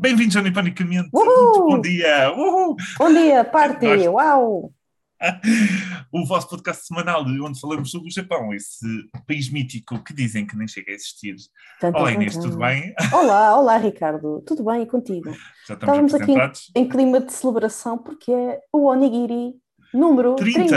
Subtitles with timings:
[0.00, 1.08] Bem-vindos ao Nipanicamente.
[1.12, 1.26] Uhul!
[1.26, 2.32] Muito bom dia.
[2.32, 2.76] Uhul!
[2.98, 3.86] Bom dia, party!
[3.86, 4.72] Nós- Uau!
[6.12, 8.86] O vosso podcast semanal onde falamos sobre o Japão, esse
[9.26, 11.34] país mítico que dizem que nem chega a existir.
[11.80, 12.94] Tum, Olá Inês, tudo bem?
[13.12, 14.40] Olá, olá Ricardo.
[14.46, 15.30] Tudo bem e contigo?
[15.66, 16.70] Já estamos Estávamos aqui apresentados.
[16.76, 19.54] em clima de celebração porque é o Onigiri
[19.92, 20.60] número 30.
[20.66, 20.76] 30.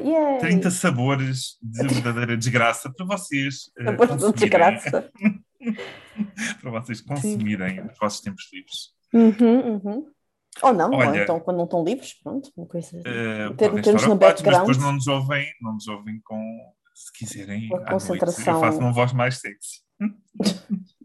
[0.00, 0.38] Yay!
[0.38, 5.10] 30 sabores de verdadeira desgraça para vocês eh, Sabores de consumirem, desgraça.
[6.60, 8.92] para vocês consumirem nos vossos tempos livres.
[9.12, 10.06] Uhum, uhum.
[10.62, 13.02] Ou não, ou Olha- então quando não estão livres, pronto, uma coisa.
[13.02, 14.60] Ter- podem termos no ocupados, mas background.
[14.60, 17.90] depois não nos ouvem, não nos ouvem com, se quiserem, a à noite.
[17.90, 18.54] concentração.
[18.54, 19.80] Eu faço uma voz mais sexy.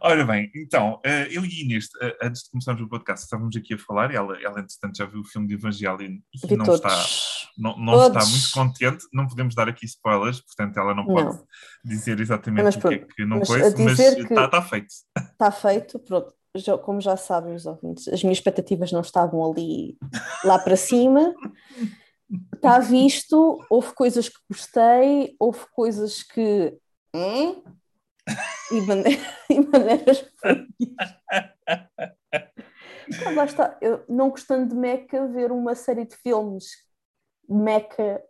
[0.00, 3.74] Ora bem, então, eh, eu e Inês, eh, antes de começarmos o podcast, estávamos aqui
[3.74, 6.18] a falar, e ela, ela entretanto já viu o filme de Evangelion
[6.50, 6.80] e não todos.
[6.80, 11.36] está, não, não está muito contente, não podemos dar aqui spoilers, portanto ela não pode
[11.36, 11.46] Não.
[11.84, 14.86] dizer exatamente Mas o que é que não mas mas está, está feito.
[15.32, 16.34] Está feito, pronto.
[16.56, 19.96] Já- como já sabem os ouvintes, as minhas expectativas não estavam ali
[20.44, 21.34] lá para cima.
[22.54, 26.76] Está visto, houve coisas que gostei, houve coisas que.
[27.14, 27.62] Hum?
[28.72, 29.18] E, mane-
[29.50, 30.24] e maneiras.
[33.26, 33.78] Ah, lá está.
[33.80, 36.64] Eu, não gostando de Mecha, ver uma série de filmes
[37.48, 38.22] de Mecha.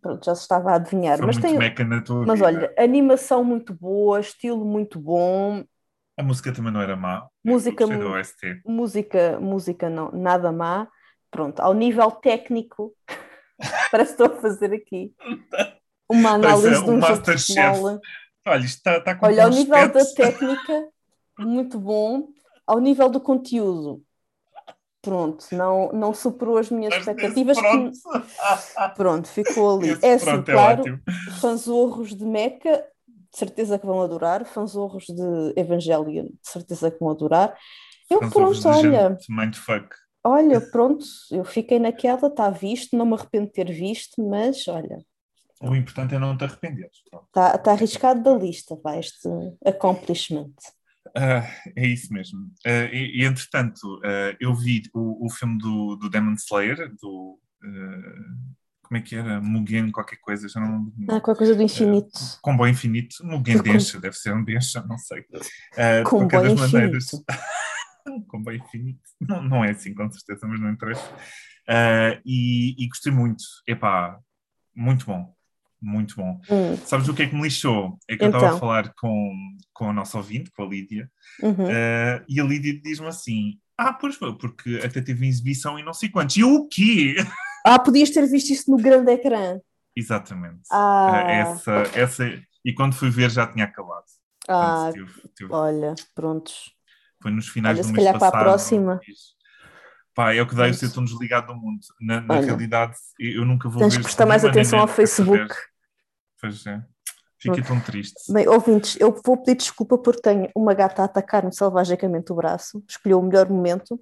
[0.00, 1.18] Pronto, já se estava a adivinhar.
[1.18, 2.46] Foi mas muito tem, meca na tua mas vida.
[2.46, 5.62] olha, animação muito boa, estilo muito bom,
[6.18, 7.26] A música também não era má.
[7.44, 7.86] Música
[8.64, 10.88] música, música não, nada má.
[11.30, 12.94] Pronto, ao nível técnico,
[13.90, 15.14] parece que estou a fazer aqui
[16.08, 18.00] uma análise de um um jogo de futebol.
[18.46, 20.88] Olha, está, está com Olha, ao nível da técnica,
[21.38, 22.28] muito bom.
[22.66, 24.02] Ao nível do conteúdo,
[25.00, 27.56] pronto, não, não superou as minhas Mas expectativas.
[27.58, 27.98] esse que- Pronto.
[28.96, 29.90] Pronto, ficou ali.
[29.92, 31.00] Esse é assim, pronto é claro, ótimo.
[31.40, 34.44] fanzorros de Mecha, de certeza que vão adorar.
[34.44, 37.56] Fanzorros de Evangelion, de certeza que vão adorar.
[38.10, 39.18] Eu, pronto, olha.
[39.28, 39.94] mindfuck.
[40.24, 45.04] Olha, pronto, eu fiquei naquela, está visto, não me arrependo de ter visto, mas olha,
[45.62, 46.98] O importante é não te arrependeres.
[47.08, 47.26] Pronto.
[47.26, 49.28] está tá arriscado da lista, vai, este
[49.64, 50.52] accomplishment.
[51.16, 51.46] Ah,
[51.76, 52.50] é isso mesmo.
[52.66, 57.38] Ah, e, e, entretanto, ah, eu vi o, o filme do, do Demon Slayer, do.
[58.82, 59.40] como é que era?
[59.40, 60.90] Mugen, qualquer coisa, já não.
[61.08, 62.18] Ah, qualquer coisa do infinito.
[62.42, 65.20] Comboio infinito, Mugen Com- Densha, deve ser um Densha, não sei.
[65.22, 66.72] De Comboio qualquer das infinito.
[66.72, 67.10] maneiras.
[68.26, 69.00] Comboio infinito.
[69.20, 71.08] Não, não é assim, com certeza, mas não interessa.
[72.24, 73.44] E, e gostei muito.
[73.66, 74.18] Epá,
[74.74, 75.32] muito bom.
[75.82, 76.40] Muito bom.
[76.48, 77.98] Hum, Sabes o que é que me lixou?
[78.08, 78.56] É que eu estava Então.
[78.56, 79.34] a falar com,
[79.72, 81.10] com a nossa ouvinte, com a Lídia,
[81.42, 81.66] uhum.
[81.68, 85.92] eh, e a Lídia diz-me assim: Ah, pois foi, porque até teve exibição e não
[85.92, 86.36] sei quantos.
[86.36, 87.16] E eu o quê?
[87.64, 89.58] Ah, podias ter visto isso no grande ecrã.
[89.94, 90.62] Exatamente.
[90.70, 94.04] Ah, Eh, essa, essa, e quando fui ver já tinha acabado.
[94.48, 96.74] ah, Portanto, tive- tive- olha, prontos.
[97.22, 99.00] foi nos finais olha, do se mês calhar para a passado, próxima.
[100.14, 101.80] Pá, é o que dá eu ser tão desligado do mundo.
[102.00, 103.98] Na, na realidade, eu nunca vou Tens ver.
[103.98, 104.88] que prestar mais atenção ao.
[104.88, 105.54] Facebook.
[106.42, 106.82] Pois é.
[107.38, 108.32] Fiquei tão triste.
[108.32, 112.84] Bem, ouvintes, eu vou pedir desculpa porque tenho uma gata a atacar-me selvagicamente o braço,
[112.88, 113.98] escolheu o melhor momento,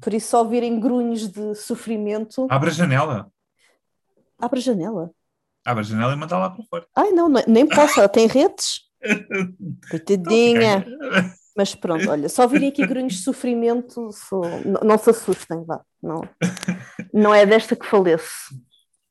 [0.00, 3.32] por isso, só ouvirem grunhos de sofrimento, Abre a janela.
[4.38, 5.10] abre a janela.
[5.64, 6.86] Abre a janela e manda lá para fora.
[6.96, 8.82] Ai, não, não- nem posso, ela tem redes.
[9.90, 10.84] Coitadinha.
[11.56, 15.80] Mas pronto, olha, só virem aqui grunhos de sofrimento, sou- não, não se assustem, vá.
[16.02, 16.20] Não,
[17.12, 18.54] não é desta que faleço.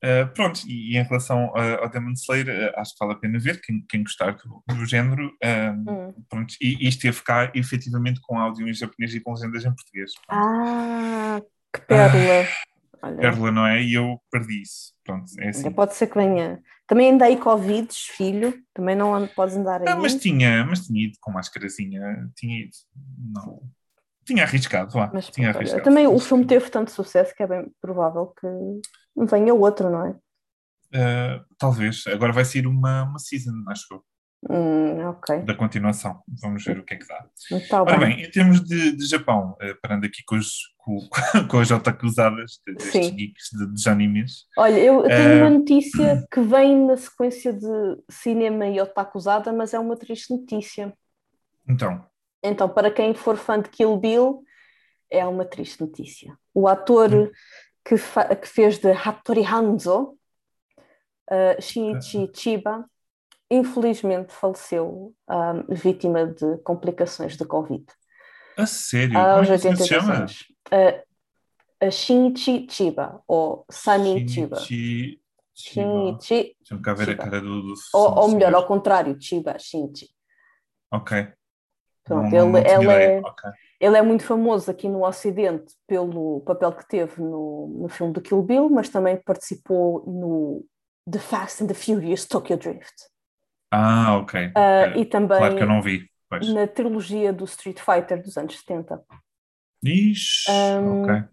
[0.04, 3.20] Uh, pronto, e, e em relação uh, ao Demon Slayer, uh, acho que vale a
[3.20, 5.32] pena ver, quem, quem gostar do, do género.
[5.44, 6.14] um, Hum.
[6.28, 10.12] pronto, e, e esteve cá efetivamente com áudio em japonês e com legendas em português.
[10.26, 10.42] Pronto.
[10.44, 11.42] Ah,
[11.74, 12.48] que pérola.
[13.04, 13.82] Olha, Perla, não é?
[13.82, 14.94] E eu perdi isso.
[15.04, 15.66] Pronto, é assim.
[15.66, 16.62] olha, pode ser que venha.
[16.88, 19.88] Também anda aí Covid, filho, também não podes andar aí.
[19.88, 22.02] Ah, mas tinha, mas tinha ido com máscarazinha,
[22.36, 22.72] tinha ido.
[23.34, 23.62] Não.
[24.26, 25.12] Tinha arriscado, lá.
[25.14, 25.84] Mas tinha arriscado.
[25.84, 28.48] também o filme teve tanto sucesso que é bem provável que
[29.16, 30.16] venha outro, não é?
[30.94, 32.06] Uh, talvez.
[32.08, 34.04] Agora vai ser uma, uma season, acho eu,
[34.50, 36.22] Hum, ok, da continuação.
[36.42, 37.26] Vamos ver o que é que dá.
[37.52, 38.00] está Ora bem.
[38.00, 41.08] bem, em termos de, de Japão, eh, parando aqui com, os, com,
[41.50, 43.16] com as otakuzadas de- destes Sim.
[43.16, 47.68] geeks de, de animes, Olha, eu tenho Eh, uma notícia que vem na sequência de
[48.10, 50.94] cinema e otakusada, mas é uma triste notícia.
[51.68, 52.06] então,
[52.44, 54.44] Então, para quem for fã de Kill Bill,
[55.10, 56.38] é uma triste notícia.
[56.54, 57.32] O ator Hum.
[57.86, 57.96] que,
[58.42, 60.18] que fez de Hattori Hanzo,
[61.30, 62.86] uh, Shinichi Chiba,
[63.50, 67.86] infelizmente faleceu, um, vítima de complicações de Covid.
[68.58, 70.14] a sério, aos como é que se 82 chama?
[70.20, 70.42] anos.
[70.72, 74.58] Uh, a Shinichi Chiba, ou Sani Chiba.
[75.54, 77.24] Shinichi Deixa-me cá ver Chiba.
[77.24, 77.62] a cara do...
[77.62, 80.10] do ou, ou melhor, ao contrário, Chiba, Shinichi.
[80.92, 81.28] Ok.
[82.04, 83.52] Pronto, ele, ele, é, okay.
[83.80, 88.22] ele é muito famoso aqui no Ocidente pelo papel que teve no, no filme do
[88.22, 90.66] Kill Bill, mas também participou no
[91.10, 93.12] The Fast and the Furious Tokyo Drift.
[93.72, 94.48] Ah, ok.
[94.48, 94.98] Uh, é.
[94.98, 96.12] E também claro que eu não vi.
[96.32, 96.48] Pois.
[96.54, 99.04] na trilogia do Street Fighter dos anos 70.
[99.84, 101.24] Ixi, um, ok.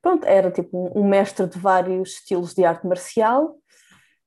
[0.00, 3.56] Pronto, era tipo um, mestre de vários estilos de arte marcial,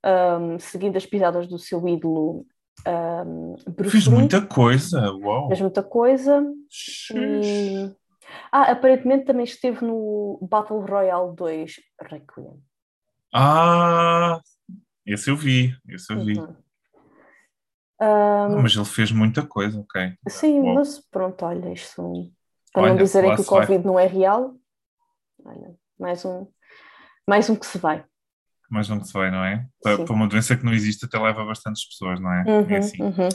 [0.05, 2.45] um, seguindo as pisadas do seu ídolo
[2.87, 4.15] um, Bruce Fiz Lee.
[4.15, 5.47] muita coisa, uau!
[5.47, 6.45] Fez muita coisa.
[7.15, 7.91] E...
[8.51, 12.61] Ah, aparentemente também esteve no Battle Royale 2 Requiem.
[13.33, 14.39] Ah,
[15.05, 16.39] esse eu vi, esse eu vi.
[16.39, 16.55] Uhum.
[18.01, 20.13] Um, mas ele fez muita coisa, ok.
[20.29, 20.75] Sim, uau.
[20.75, 22.31] mas pronto, olha, isto
[22.71, 23.85] para olha, não dizerem que o Covid vai.
[23.85, 24.55] não é real,
[25.43, 26.47] olha, mais um,
[27.27, 28.05] mais um que se vai
[28.71, 29.65] um que se vai, não é?
[29.81, 32.43] Para, para, uma doença que não existe até leva bastantes pessoas, não é?
[32.47, 33.01] Uhum, é assim.
[33.01, 33.29] Uhum.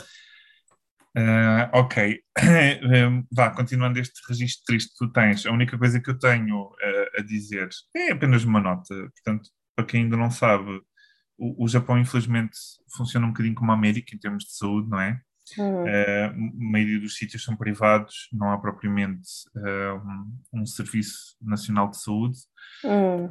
[1.16, 2.20] Uh, ok,
[3.30, 7.20] vá, continuando este registro triste que tu tens, a única coisa que eu tenho uh,
[7.20, 8.94] a dizer é apenas uma nota.
[8.94, 10.80] Portanto, para quem ainda não sabe,
[11.38, 12.58] o, o, Japão, infelizmente,
[12.96, 15.20] funciona um bocadinho como a América em termos de saúde, não é?
[15.56, 15.84] Uhum.
[15.84, 22.00] Uh, a maioria dos sítios são privados, não há propriamente um, um, serviço nacional de
[22.00, 22.38] saúde.
[22.82, 23.30] Uhum.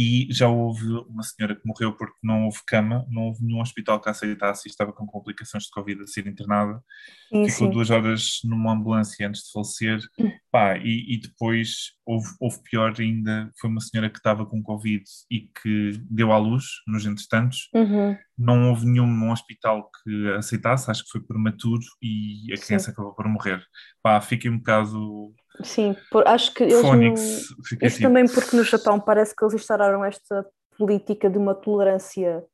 [0.00, 4.00] E já houve uma senhora que morreu porque não houve cama, não houve nenhum hospital
[4.00, 6.80] que aceitasse e estava com complicações de Covid a ser internada.
[7.28, 7.72] Sim, Ficou sim.
[7.72, 9.98] duas horas numa ambulância antes de falecer.
[10.16, 10.30] Hum.
[10.52, 15.02] Pá, e, e, depois houve, houve pior ainda, foi uma senhora que estava com Covid
[15.28, 17.68] e que deu à luz nos entretantos.
[17.74, 18.16] Uhum.
[18.38, 22.92] Não houve nenhum hospital que aceitasse, acho que foi prematuro e a criança sim.
[22.92, 23.60] acabou por morrer.
[24.00, 28.00] Pá, fiquei um bocado Sim, por, acho que eles Phonics, isso tipo...
[28.00, 30.46] também porque no Japão parece que eles instauraram esta
[30.76, 32.44] política de uma tolerância,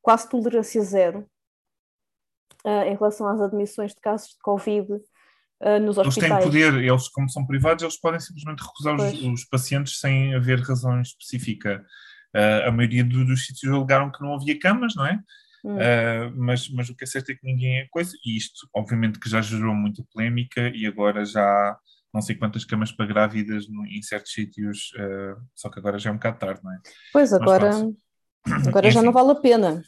[0.00, 1.26] quase tolerância zero,
[2.64, 6.30] uh, em relação às admissões de casos de Covid uh, nos hospitais.
[6.30, 10.34] Eles têm poder, eles como são privados, eles podem simplesmente recusar os, os, pacientes sem
[10.34, 11.84] haver razão específica.
[12.34, 15.20] Uh, a maioria do, dos sítios alegaram que não havia camas, não é?
[15.66, 15.78] Hum.
[16.36, 19.30] Mas, mas o que é certo é que ninguém é coisa, e isto obviamente que
[19.30, 21.78] já gerou muita polémica e agora já
[22.14, 26.12] não sei quantas camas para grávidas em certos sítios, uh, só que agora já é
[26.12, 26.78] um bocado tarde, não é?
[27.12, 27.70] Pois, agora,
[28.68, 29.82] agora já não vale a pena.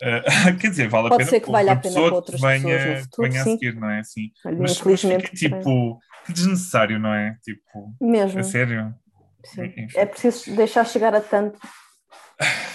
[0.00, 2.62] Uh, quer dizer, vale Pode a pena ser que valha a pena para outras venha,
[2.62, 3.50] pessoas no futuro, venha sim.
[3.50, 3.98] a seguir, não é?
[3.98, 5.98] Assim, mas, mas fica, tipo,
[6.28, 7.36] desnecessário, não é?
[7.42, 8.38] Tipo, Mesmo.
[8.38, 8.94] A sério?
[9.44, 9.72] Sim.
[9.96, 11.58] É preciso deixar chegar a tanto.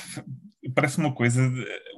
[0.73, 1.41] parece uma coisa.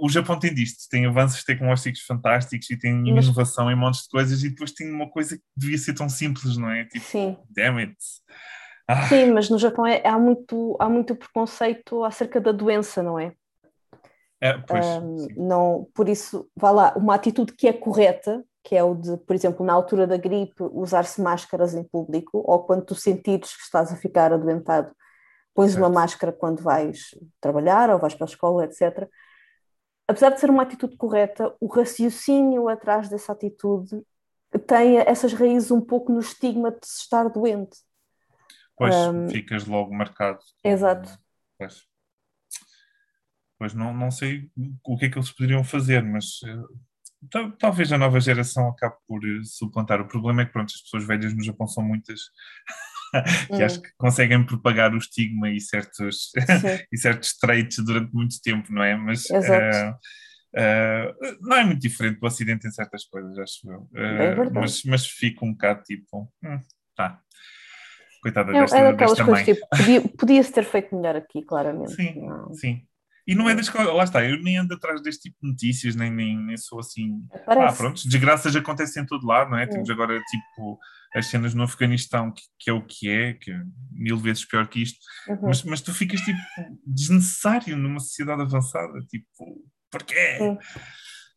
[0.02, 3.26] O Japão tem disto, tem avanços tecnológicos fantásticos e tem Mas...
[3.26, 6.58] inovação em montes de coisas, e depois tem uma coisa que devia ser tão simples,
[6.58, 6.86] não é?
[6.86, 7.38] Tipo, Sim.
[7.50, 7.96] damn it.
[8.88, 9.08] Ah.
[9.08, 13.34] Sim, mas no Japão é, há, muito, há muito preconceito acerca da doença, não é?
[14.42, 18.84] É, pois, um, não, por isso, vá lá, uma atitude que é correta, que é
[18.84, 22.96] o de, por exemplo, na altura da gripe, usar-se máscaras em público, ou quando tu
[22.96, 24.92] sentires que estás a ficar adoentado,
[25.60, 25.84] pões certo.
[25.84, 29.10] uma máscara quando vais trabalhar ou vais para a escola, etc.
[30.08, 34.02] Apesar de ser uma atitude correta, o raciocínio atrás dessa atitude
[34.66, 37.78] tem essas raízes um pouco no estigma de se estar doente.
[38.78, 40.40] Pois, um, ficas logo marcado.
[40.64, 41.20] Exato.
[41.58, 41.84] Pois,
[43.58, 44.50] pois não, não sei
[44.86, 49.20] o que é que eles poderiam fazer, mas uh, talvez a nova geração acabe por
[49.26, 50.00] uh, suplantar.
[50.00, 52.22] O problema é que pronto, as pessoas velhas no Japão são muitas
[53.48, 53.66] que hum.
[53.66, 56.32] acho que conseguem propagar o estigma e certos,
[56.92, 58.96] e certos traits durante muito tempo, não é?
[58.96, 59.92] Mas uh,
[60.56, 63.82] uh, não é muito diferente do Ocidente em certas coisas, acho eu.
[63.82, 66.60] Uh, mas, mas fica um bocado tipo, hum,
[66.96, 67.22] tá.
[68.22, 69.56] Coitada é, desta, é daquelas desta coisas mãe.
[69.56, 71.94] tipo, podia, podia-se ter feito melhor aqui, claramente.
[71.94, 72.54] Sim, não.
[72.54, 72.86] sim.
[73.30, 75.96] E não é das coisas, lá está, eu nem ando atrás deste tipo de notícias,
[75.96, 77.22] nem, nem, nem sou assim.
[77.46, 77.76] Parece.
[77.76, 79.68] Ah, pronto, desgraças acontecem em todo lado, não é?
[79.68, 80.80] Temos agora tipo
[81.14, 84.68] as cenas no Afeganistão, que, que, é o que é, que é mil vezes pior
[84.68, 85.42] que isto, uhum.
[85.44, 86.40] mas, mas tu ficas tipo
[86.84, 90.40] desnecessário numa sociedade avançada, tipo, porquê?
[90.42, 90.58] Uhum.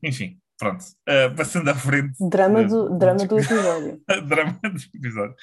[0.03, 2.15] Enfim, pronto, uh, passando à frente.
[2.21, 4.01] Drama do, uh, drama do episódio.
[4.29, 5.35] drama do episódio.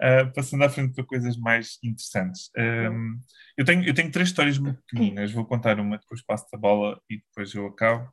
[0.00, 2.48] Uh, passando à frente para coisas mais interessantes.
[2.56, 3.18] Um,
[3.56, 7.00] eu, tenho, eu tenho três histórias muito pequeninas, vou contar uma, depois passo a bola
[7.10, 8.08] e depois eu acabo.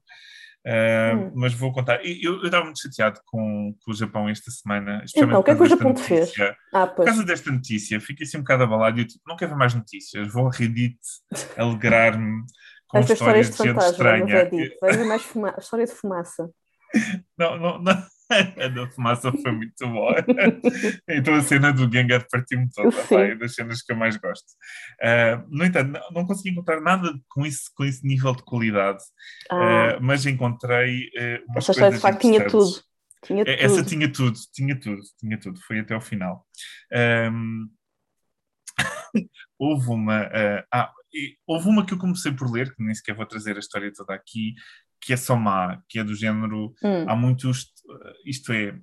[0.66, 1.32] Uh, hum.
[1.36, 2.00] Mas vou contar.
[2.04, 5.06] Eu, estava muito chateado com, com o Japão esta semana.
[5.16, 6.34] Então, o que é que o Japão te fez?
[6.74, 6.88] Ah.
[6.88, 9.58] Por causa desta notícia, fiquei assim um bocado abalado e eu tipo, não quero ver
[9.58, 10.98] mais notícias, vou a Reddit
[11.56, 12.44] alegrar-me
[12.88, 14.50] com Esta histórias de, de gente estranha.
[14.82, 15.56] Veja mais fuma...
[15.58, 16.50] história de fumaça.
[17.38, 18.06] Não, não, não.
[18.30, 20.16] A da fumaça foi muito boa.
[21.08, 24.46] então a cena do Gengar partiu-me toda, é das cenas que eu mais gosto.
[25.02, 29.04] Uh, no entanto, não, não, consegui encontrar nada com, isso, com esse nível de qualidade,
[29.50, 29.98] ah.
[29.98, 32.82] uh, mas encontrei uh, umas Essa coisas de facto tinha tudo.
[33.24, 33.90] Tinha Essa tudo.
[33.90, 35.60] tinha tudo, tinha tudo, tinha tudo.
[35.62, 36.46] Foi até ao final.
[37.32, 37.68] Um,
[39.58, 40.26] houve uma.
[40.28, 40.92] Uh, ah,
[41.48, 44.14] houve uma que eu comecei por ler, que nem sequer vou trazer a história toda
[44.14, 44.56] aqui,
[45.02, 46.74] que é só má, que é do género.
[46.84, 47.06] Hum.
[47.08, 47.72] Há muitos.
[48.26, 48.78] Isto é.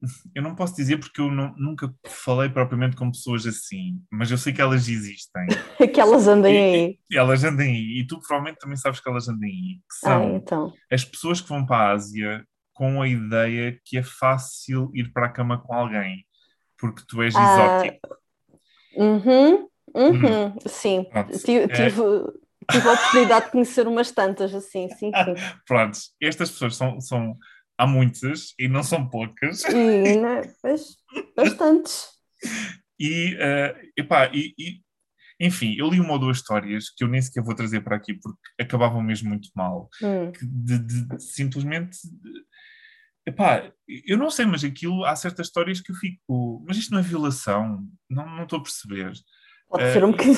[0.34, 4.36] Eu não posso dizer porque eu não, nunca falei propriamente com pessoas assim, mas eu
[4.36, 5.46] sei que elas existem.
[5.94, 6.98] que elas andem aí.
[7.08, 8.00] E, elas andem aí.
[8.00, 9.74] E tu provavelmente também sabes que elas andem aí.
[9.76, 10.72] Que são ah, então.
[10.90, 15.26] as pessoas que vão para a Ásia com a ideia que é fácil ir para
[15.26, 16.26] a cama com alguém,
[16.76, 18.16] porque tu és Ah, exótico.
[18.96, 21.04] Uhum, uhum, sim.
[21.10, 21.38] Pronto.
[21.38, 21.66] Tive, É.
[21.68, 22.02] tive,
[22.70, 25.34] tive a oportunidade de conhecer umas tantas assim, sim, sim.
[25.66, 27.36] Pronto, estas pessoas são, são.
[27.78, 29.62] Há muitas e não são poucas.
[29.64, 30.96] E, né, pois,
[31.34, 32.06] bastantes.
[33.00, 34.80] E, eh, epá, e, e,
[35.40, 38.14] enfim, eu li uma ou duas histórias que eu nem sequer vou trazer para aqui
[38.14, 39.88] porque acabavam mesmo muito mal.
[40.02, 40.30] Hum.
[40.40, 41.98] de, de- de simplesmente.
[43.26, 43.72] epá,
[44.06, 46.64] eu não sei, mas aquilo há certas histórias que eu fico.
[46.66, 47.84] Mas isto não é violação?
[48.08, 49.12] Não, não estou a perceber.
[49.72, 50.36] Pode Eh, ser um bocadinho.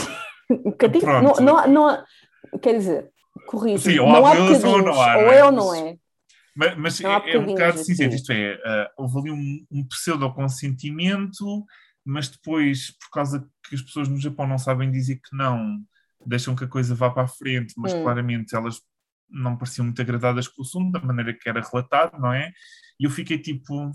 [0.50, 2.04] Um bocadinho não, não, não
[2.62, 3.10] quer dizer,
[3.46, 5.44] corrijo, Sim, ou não há violação ou bocadinhos, não há, ou é é?
[5.44, 5.96] ou não é.
[6.54, 8.16] Mas, mas Não é, é um bocadinhos bocado cinzento, aqui.
[8.16, 11.64] isto é, ah, houve ali um, um pseudo-consentimento,
[12.04, 15.80] mas depois, por causa que as pessoas no Japão não sabem dizer que não,
[16.24, 18.02] deixam que a coisa vá para a frente, mas Hum.
[18.02, 18.80] claramente elas
[19.28, 22.52] não pareciam muito agradadas com o assunto, da maneira que era relatado, não é?
[23.00, 23.92] E eu fiquei tipo, hum,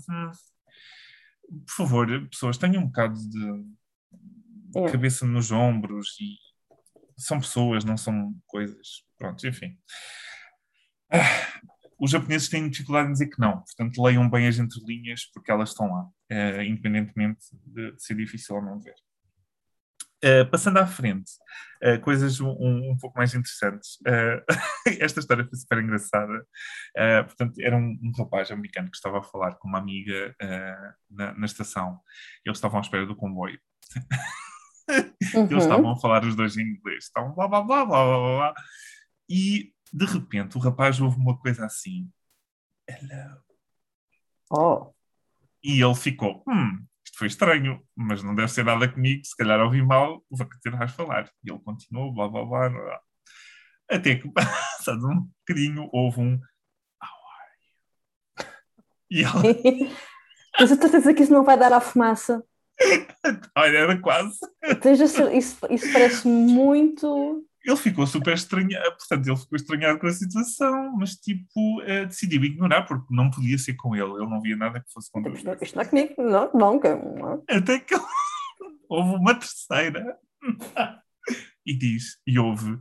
[1.66, 3.64] por favor, pessoas, tenham um bocado de
[4.76, 4.90] É.
[4.90, 6.36] cabeça nos ombros e
[7.16, 9.04] são pessoas, não são coisas.
[9.18, 9.78] Pronto, enfim.
[11.12, 11.18] Ah,
[11.98, 15.70] os japoneses têm dificuldade em dizer que não, portanto leiam bem as entrelinhas porque elas
[15.70, 18.94] estão lá, eh, independentemente de, de ser difícil ou não ver.
[20.22, 21.30] Eh, passando à frente,
[21.82, 23.98] eh, coisas um, um pouco mais interessantes.
[24.06, 24.44] Eh,
[25.00, 26.46] esta história foi super engraçada.
[27.26, 30.34] Portanto, era um, um rapaz americano que estava a falar com uma amiga
[31.10, 32.00] na, na estação.
[32.44, 33.58] Eles estavam à espera do comboio.
[35.20, 35.58] Eles Uhum.
[35.58, 37.04] estavam a falar os dois em inglês.
[37.04, 38.36] Estavam blá blá blá blá blá blá.
[38.52, 38.54] blá.
[39.28, 42.10] E de repente o rapaz ouve uma coisa assim.
[42.88, 43.40] Hello.
[44.52, 44.92] Oh,
[45.62, 49.60] E ele ficou, hum, isto foi estranho, mas não deve ser nada comigo, se calhar
[49.60, 51.30] ouvi mal, vou continuar a falar.
[51.44, 53.00] E ele continuou, blá blá blá blá.
[53.88, 56.34] Até que, passado um bocadinho, houve um
[57.00, 57.48] How are
[58.38, 58.46] you?
[59.10, 59.94] E ele,
[60.58, 62.44] mas eu estou a dizer que isso não vai dar à fumaça.
[63.56, 64.38] Olha, era quase.
[65.08, 67.44] Ser- Isso, isso parece muito.
[67.62, 72.42] Ele ficou super estranhado, portanto, ele ficou estranhado com a situação, mas tipo, eh, decidiu
[72.42, 75.34] ignorar, porque não podia ser com ele, ele não via nada que fosse com ele.
[75.36, 76.96] Isto não, isto não é comigo, não, nunca.
[76.96, 77.44] Não.
[77.46, 77.94] Até que
[78.88, 80.16] houve uma terceira
[81.66, 82.78] e diz, e houve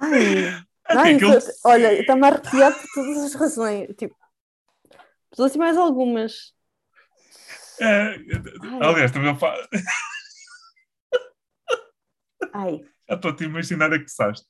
[0.00, 3.88] Ai, Até ai, que ele- tô- olha, está-me a arrepiar por todas as razões.
[3.96, 4.16] Tipo,
[5.30, 6.54] todas e mais algumas.
[7.80, 8.16] eh,
[8.80, 9.54] aliás, também eu fa-
[12.52, 14.46] Ai, já estou a te imaginar a que saste.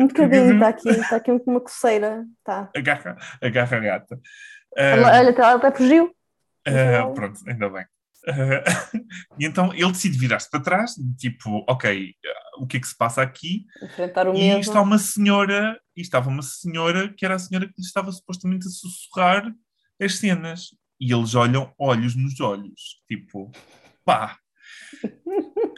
[0.00, 2.24] um bocadinho, está aqui, está aqui uma coceira.
[2.44, 2.70] Tá.
[2.76, 4.20] Agarra, agarra a gata.
[4.76, 6.14] Eh, Ela, olha, ela até fugiu.
[6.66, 7.86] Então- pronto, ainda bem.
[8.26, 8.62] Ah,
[9.38, 12.14] e então ele decide virar-se para trás, tipo, ok,
[12.58, 13.66] o que é que se passa aqui?
[13.82, 14.60] Enfrentar o E medo.
[14.60, 18.66] está uma senhora, e estava uma senhora que era a senhora que lhe estava supostamente
[18.66, 19.50] a sussurrar
[20.00, 20.68] as cenas.
[21.00, 23.50] E eles olham olhos nos olhos, tipo,
[24.04, 24.38] pá.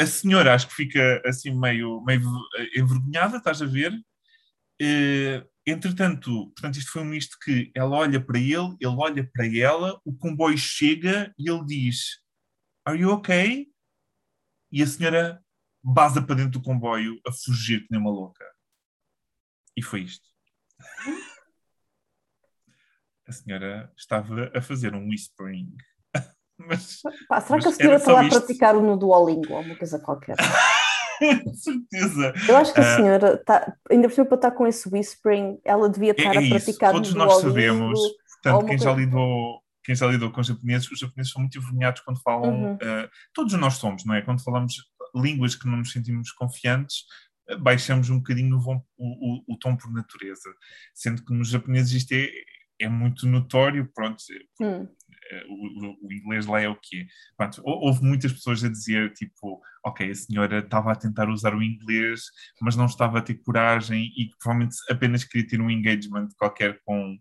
[0.00, 2.28] A senhora acho que fica assim meio, meio
[2.74, 3.92] envergonhada, estás a ver?
[4.80, 9.46] Eh, entretanto, portanto, isto foi um misto que ela olha para ele, ele olha para
[9.46, 12.21] ela, o comboio chega e ele diz:
[12.84, 13.68] Are you okay?
[14.70, 15.42] E a senhora
[15.82, 18.44] baza para dentro do comboio a fugir que nem uma louca.
[19.76, 20.26] E foi isto.
[23.26, 25.72] A senhora estava a fazer um whispering.
[26.58, 29.76] Mas, Pá, será que a mas senhora está lá a praticar no Duolingo ou uma
[29.76, 30.36] coisa qualquer?
[31.44, 32.32] com certeza.
[32.48, 32.96] Eu acho que a Ah.
[32.96, 36.38] senhora está, ainda por cima para estar com esse whispering, ela devia É, estar é
[36.38, 36.50] a isso.
[36.50, 37.98] praticar Todos no nós sabemos.
[38.44, 42.00] uma quem já, coisa- lidou, quem já lidou com japoneses, os japoneses são muito envergonhados
[42.02, 42.72] quando falam.
[42.72, 42.78] Uhum.
[42.80, 44.22] eh, todos nós somos, não é?
[44.22, 44.74] Quando falamos
[45.14, 47.04] línguas que não nos sentimos confiantes,
[47.48, 50.48] eh, baixamos um bocadinho o, o- o- tom por natureza.
[50.94, 52.28] Sendo que nos japoneses isto é,
[52.80, 54.22] é muito notório, pronto,
[54.60, 54.88] Hum.
[55.30, 57.06] eh, o, o- o inglês lá é o quê?
[57.36, 61.54] Pronto, hou- houve muitas pessoas a dizer, tipo, ok, a senhora estava a tentar usar
[61.54, 62.22] o inglês,
[62.60, 67.16] mas não estava a ter coragem e provavelmente apenas queria ter um engagement qualquer com,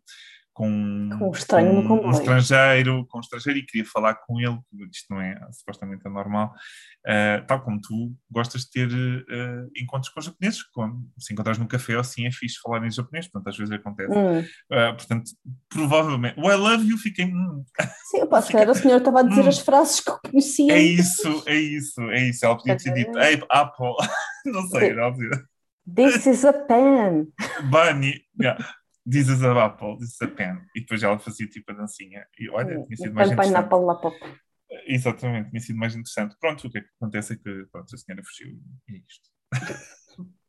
[0.53, 4.59] com, Com um estranho com um estrangeiro, com um estrangeiro e queria falar com ele,
[4.91, 6.53] isto não é supostamente anormal,
[7.07, 11.67] uh, tal como tu gostas de ter uh, encontros com japoneses, quando se encontrares no
[11.67, 14.11] café ou assim é fixe falar em japonês, portanto às vezes acontece.
[14.13, 14.39] Hum.
[14.39, 15.31] Uh, portanto,
[15.69, 17.63] provavelmente, o I love you fiquei, hum,
[18.09, 19.49] Sim, opa, se calhar a senhora estava a dizer Hum.
[19.49, 20.73] as frases que eu conhecia.
[20.73, 23.93] é isso, é isso, é isso, ela podia ter dito, hey, Apple,
[24.45, 25.43] não sei, ela podia-
[25.93, 27.27] This is a pen.
[27.69, 28.63] Bunny, yeah.
[29.07, 30.61] Is a apple, is a pen.
[30.75, 32.25] E depois ela fazia tipo a dancinha.
[32.39, 33.69] E olha, tinha sido mais interessante.
[34.85, 36.35] Exatamente, tinha sido mais interessante.
[36.39, 39.29] Pronto, o que é que acontece é que pronto, a senhora fugiu e é isto.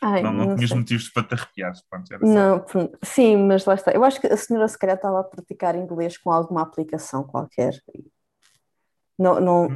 [0.00, 0.78] Ai, não, não, não tinhas sei.
[0.78, 1.82] motivos para te arrepiares.
[1.88, 2.18] Pronto, só.
[2.18, 2.64] Não,
[3.02, 3.92] sim, mas lá está.
[3.92, 7.72] Eu acho que a senhora se calhar estava a praticar inglês com alguma aplicação qualquer.
[9.18, 9.68] Não, não,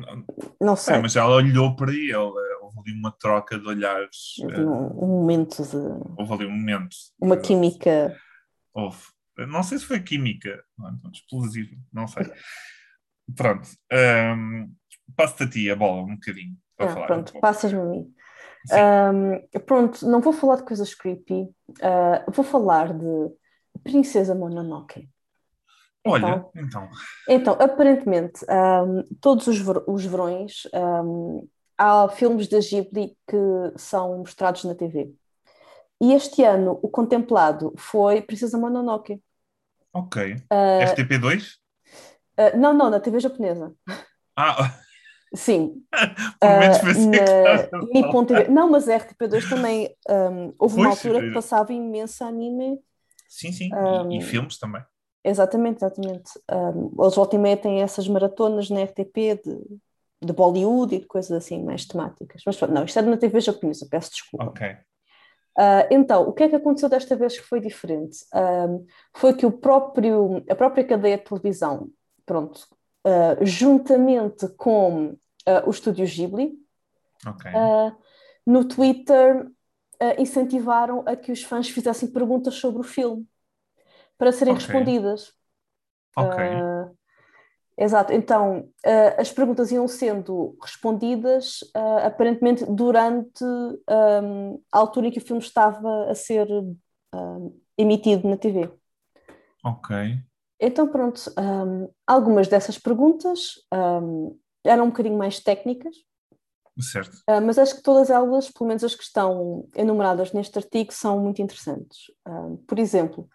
[0.61, 0.99] Não, é, sei.
[1.01, 5.63] mas ela olhou para ele, houve ali uma troca de olhares, eh, Um, um momento
[5.65, 5.77] de
[6.17, 6.95] houve ali um momento.
[7.21, 7.49] uma Exato.
[7.49, 8.17] química.
[8.73, 8.99] Houve.
[9.49, 10.93] Não sei se foi química, não, é?
[11.13, 12.31] explosivo, não sei.
[13.35, 13.69] Pronto.
[14.37, 14.73] hum,
[15.17, 17.07] Passo-te a ti a bola um bocadinho para Ah, falar.
[17.07, 18.15] pronto, passas-me a mim.
[18.67, 18.75] Sim.
[18.77, 21.49] Ahm, pronto, não vou falar de coisas creepy.
[21.83, 23.31] ah, vou falar de
[23.83, 25.09] Princesa Mononoke.
[26.05, 26.89] Olha, então,
[27.29, 31.43] Então, aparentemente, ahm, todos os, ver- os verões, ahm,
[31.79, 33.37] há filmes da Ghibli que
[33.77, 35.15] são mostrados na TV.
[36.01, 39.23] E este ano, o contemplado foi Princesa Mononoke.
[39.93, 40.17] ok.
[40.51, 41.61] Ah, RTP2?
[42.37, 43.75] ah, não, não, na TV japonesa.
[44.37, 44.79] Ah,
[45.35, 45.83] Sim.
[46.41, 47.71] por menos que na.
[47.93, 48.49] Nippon TV.
[48.49, 49.97] Não, mas a RTP2 também.
[50.09, 52.81] ahm, houve uma Pois, altura que eh, passava imenso anime.
[53.29, 53.71] Sim, sim.
[53.73, 54.83] Um, E, e filmes também.
[55.25, 56.31] Exatamente, exatamente.
[56.51, 59.81] Um, eles volta e meia têm essas maratonas na RTP de,
[60.21, 62.43] de Bollywood e de coisas assim mais temáticas.
[62.45, 64.47] Mas pronto, não, isto era na TV japonesa, peço desculpa.
[64.47, 64.77] Ok.
[65.57, 68.25] Ah, então, o que é que aconteceu desta vez que foi diferente?
[68.35, 71.89] Um, foi que o próprio, a própria cadeia de televisão,
[72.25, 72.67] pronto,
[73.05, 76.55] ah, juntamente com ah, o estúdio Ghibli,
[77.27, 77.51] Ok.
[77.55, 77.95] ah,
[78.47, 79.49] no Twitter
[80.19, 83.25] incentivaram a que os fãs fizessem perguntas sobre o filme
[84.19, 84.63] para serem Ok.
[84.65, 85.33] respondidas.
[86.17, 86.39] ok.
[86.39, 86.91] Ah,
[87.77, 93.45] exato, então ah, as perguntas iam sendo respondidas ah, aparentemente durante
[93.89, 96.47] ahm, a altura em que o filme estava a ser
[97.77, 98.71] emitido na TV.
[99.63, 99.91] ok.
[100.61, 103.55] Então, pronto, ahm, algumas dessas perguntas
[104.65, 105.95] eram um bocadinho mais técnicas,
[106.81, 107.17] Certo.
[107.27, 111.19] ah, mas acho que todas elas, pelo menos as que estão enumeradas neste artigo, são
[111.21, 112.11] muito interessantes.
[112.25, 113.29] Ahm, por exemplo,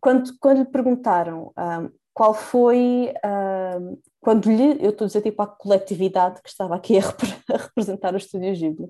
[0.00, 5.42] quando, quando lhe perguntaram ahm, qual foi, ahm, quando lhe, eu estou a dizer tipo
[5.42, 8.88] à coletividade que estava aqui a, repre- a representar o Estúdio Ghibli,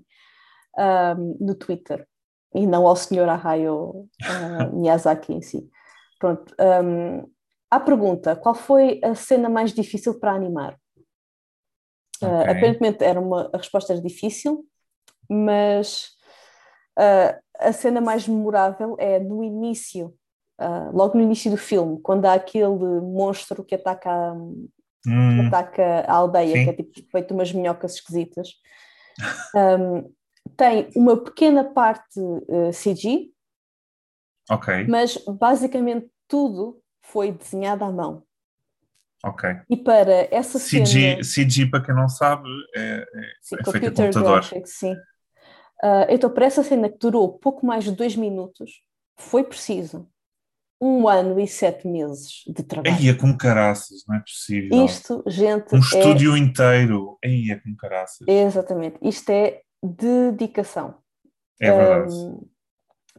[0.77, 2.07] ahm, no Twitter,
[2.55, 5.69] e não ao senhor Hayao ah, Miyazaki em si.
[6.19, 7.25] Pronto, ahm,
[7.71, 10.79] à pergunta, qual foi a cena mais difícil para animar?
[12.23, 12.53] Ah, Ok.
[12.53, 14.65] aparentemente era uma, a resposta era difícil,
[15.29, 16.11] mas
[16.97, 20.15] ah, a cena mais memorável é no início,
[20.59, 25.47] ah, logo no início do filme, quando há aquele monstro que ataca a, que Hum,
[25.49, 26.65] ataca a aldeia, Sim.
[26.65, 28.49] que é tipo feito umas minhocas esquisitas.
[29.55, 30.13] Um,
[30.57, 33.31] tem uma pequena parte eh, CG,
[34.51, 34.87] ok.
[34.89, 38.23] mas basicamente tudo foi desenhado à mão.
[39.25, 39.49] Ok.
[39.71, 40.85] E para essa cena.
[40.85, 43.07] CG, CG, para quem não sabe, é,
[43.41, 44.45] Sim, é feito computador.
[44.65, 44.95] sim.
[45.83, 48.83] Ah, então, para essa cena que durou pouco mais de dois minutos,
[49.17, 50.09] foi preciso
[50.81, 52.95] um ano e sete meses de trabalho.
[52.97, 54.85] Aí é como caraças, não é possível.
[54.85, 57.19] Isto, gente, um é estúdio inteiro.
[57.25, 58.27] Aí é como caraças.
[58.29, 60.97] exatamente, isto é dedicação.
[61.61, 62.15] É verdade.
[62.15, 62.49] Um,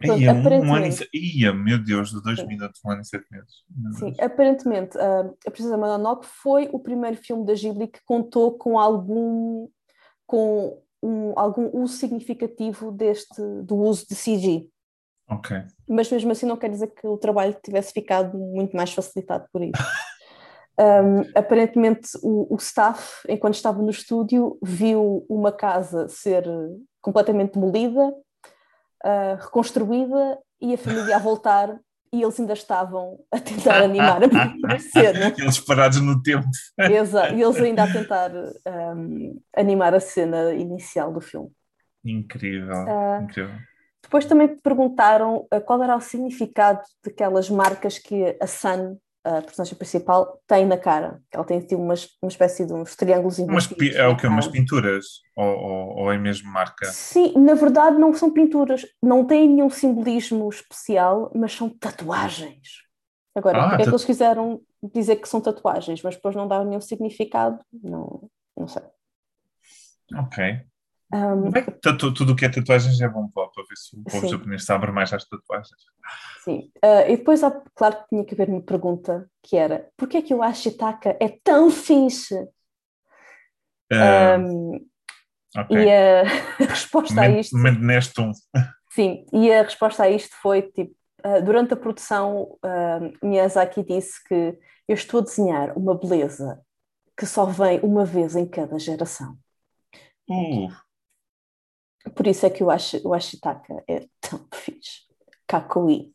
[0.03, 1.09] Aí é um ano e aparentemente- sete.
[1.13, 2.47] Ia, meu Deus, de dois Sim.
[2.47, 3.63] minutos, um ano e sete meses.
[3.73, 4.19] Meu Sim, Deus.
[4.19, 9.69] aparentemente, ah, A Princesa Mononoke foi o primeiro filme da Ghibli que contou com algum,
[10.27, 14.69] com um, algum uso significativo deste, do uso de CG.
[15.27, 15.57] Ok.
[15.87, 19.63] Mas mesmo assim não quer dizer que o trabalho tivesse ficado muito mais facilitado por
[19.63, 19.73] isso.
[20.77, 26.43] Um, aparentemente o, o staff, enquanto estava no estúdio, viu uma casa ser
[27.01, 28.13] completamente demolida,
[29.01, 31.79] ah, reconstruída e a família a voltar
[32.11, 35.33] e eles ainda estavam a tentar animar a primeira cena.
[35.37, 36.45] Eles parados no tempo.
[36.77, 38.31] Exa- E eles ainda a tentar
[38.93, 41.51] um, animar a cena inicial do filme.
[42.03, 42.75] Incrível.
[42.85, 43.21] Ah.
[43.23, 43.55] Incrível.
[44.15, 49.75] Depois também perguntaram uh, qual era o significado daquelas marcas que a Sun a personagem
[49.75, 51.19] principal, tem na cara.
[51.31, 54.27] Ela tem tipo, uma, uma espécie de uns triângulos umas, É o que?
[54.27, 55.05] Umas pinturas?
[55.35, 56.85] Ou, ou, ou, é mesmo marca?
[56.85, 58.85] Sim, na verdade não são pinturas.
[59.01, 62.83] Não têm nenhum simbolismo especial, mas são tatuagens.
[63.33, 64.61] Agora, ah, é que eles quiseram
[64.93, 67.59] dizer que são tatuagens, mas depois não dá nenhum significado?
[67.73, 68.83] Não, não sei.
[70.13, 70.65] Ok.
[71.15, 74.65] Um, Bem, tudo o que é tatuagens é bom para, ver se o povo japonês
[74.65, 75.81] sabe mais às tatuagens.
[76.43, 77.39] Sim, uh, e depois,
[77.73, 81.29] claro que tinha que haver uma pergunta que era: porquê é que o Ashitaka é
[81.41, 82.35] tão fixe?
[83.93, 84.87] Uh, um,
[85.57, 85.85] okay.
[85.85, 86.23] E a,
[86.67, 87.57] resposta a isto.
[87.57, 88.31] Neste um.
[88.89, 90.93] Sim, e a resposta a isto foi tipo:
[91.25, 96.59] uh, durante a produção, uh, Miyazaki disse que eu estou a desenhar uma beleza
[97.17, 99.37] que só vem uma vez em cada geração.
[100.29, 100.84] Uh.
[102.13, 105.01] Por isso é que acho o Ashitaka é tão fixe.
[105.47, 106.13] Kakui.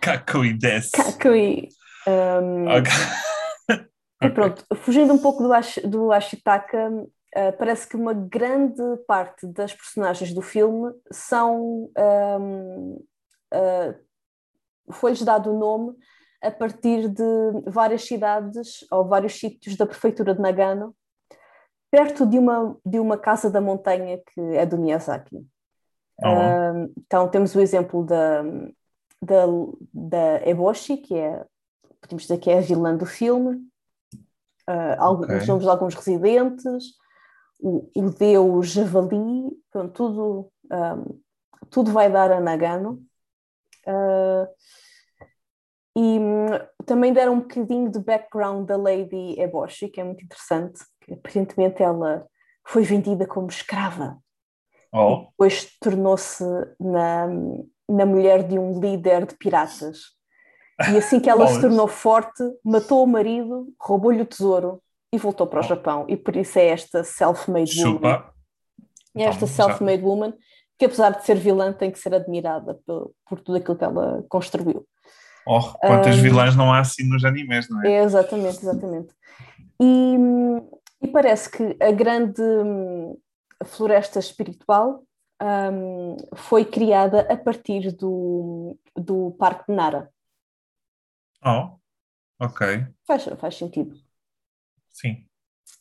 [0.00, 0.90] Kakui des.
[0.90, 1.68] Kakui.
[2.06, 3.86] Um, okay.
[4.22, 9.46] E pronto, fugindo um pouco do, Ash, do Ashitaka, uh, parece que uma grande parte
[9.48, 11.90] das personagens do filme são.
[11.98, 13.04] Um,
[13.52, 14.12] uh,
[14.90, 15.96] Foi-lhes dado o nome
[16.42, 17.24] a partir de
[17.66, 20.94] várias cidades ou vários sítios da prefeitura de Nagano,
[21.92, 25.36] perto de uma, de uma casa da montanha que é do Miyazaki.
[26.24, 28.42] Uh, então temos o exemplo da,
[29.20, 29.44] da,
[29.92, 31.44] da Eboshi, que é,
[32.00, 33.56] podemos dizer que é a vilã do filme,
[34.70, 35.46] uh, alguns okay.
[35.46, 36.84] nomes de alguns residentes,
[37.60, 41.20] o, o deus Javali, pronto, tudo, um,
[41.68, 43.02] tudo vai dar a Nagano.
[43.86, 44.48] Uh,
[45.94, 46.46] e um,
[46.86, 51.82] também deram um bocadinho de background da Lady Eboshi, que é muito interessante, que aparentemente
[51.82, 52.26] ela
[52.66, 54.18] foi vendida como escrava.
[54.92, 55.26] Oh.
[55.30, 56.44] Depois tornou-se
[56.78, 57.26] na,
[57.88, 59.98] na mulher de um líder de piratas.
[60.90, 65.46] E assim que ela se tornou forte, matou o marido, roubou-lhe o tesouro e voltou
[65.46, 65.68] para o oh.
[65.68, 66.06] Japão.
[66.08, 68.24] E por isso é esta self-made woman.
[69.16, 70.32] É esta self-made woman
[70.78, 74.24] que, apesar de ser vilã, tem que ser admirada por, por tudo aquilo que ela
[74.28, 74.86] construiu.
[75.46, 78.02] Oh, quantas um, vilãs não há assim nos animes, não é?
[78.02, 79.08] Exatamente, exatamente.
[79.80, 80.16] E,
[81.02, 83.18] e parece que a grande hum,
[83.64, 85.02] floresta espiritual
[85.42, 90.10] um, foi criada a partir do, do Parque de Nara.
[91.44, 91.76] Oh,
[92.40, 92.86] ok.
[93.04, 93.96] Faz, faz sentido.
[94.90, 95.26] Sim,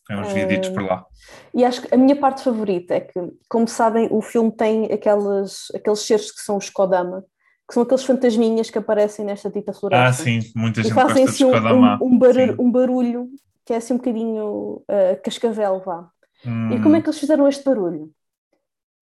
[0.07, 1.05] tem uns vídeos por lá.
[1.53, 5.67] E acho que a minha parte favorita é que, como sabem, o filme tem aquelas,
[5.75, 7.23] aqueles seres que são os Kodama,
[7.67, 10.09] que são aqueles fantasminhas que aparecem nesta dita floresta.
[10.09, 13.29] Ah, sim, muita gente e fazem assim um, um, um, barulho, um, barulho,
[13.71, 16.11] que é assim um bocadinho uh, cascavel, vá.
[16.45, 16.71] Hum.
[16.71, 18.11] E como é que eles fizeram este barulho?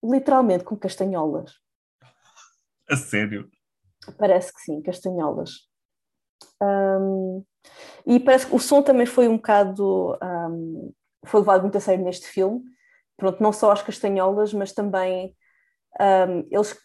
[0.03, 1.55] Literalmente com castanholas.
[2.87, 3.49] A sério?
[4.19, 5.67] Parece que sim, castanholas.
[6.61, 7.43] Um,
[8.05, 10.15] e parece que o som também foi um bocado.
[10.21, 10.93] Um,
[11.25, 12.61] foi levado muito a sério neste filme.
[13.17, 15.35] Pronto, não só as castanholas, mas também
[15.99, 16.79] um, eles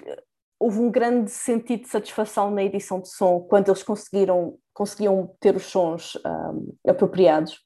[0.59, 5.55] houve um grande sentido de satisfação na edição de som quando eles conseguiram conseguiam ter
[5.55, 6.19] os sons
[6.87, 7.64] apropriados.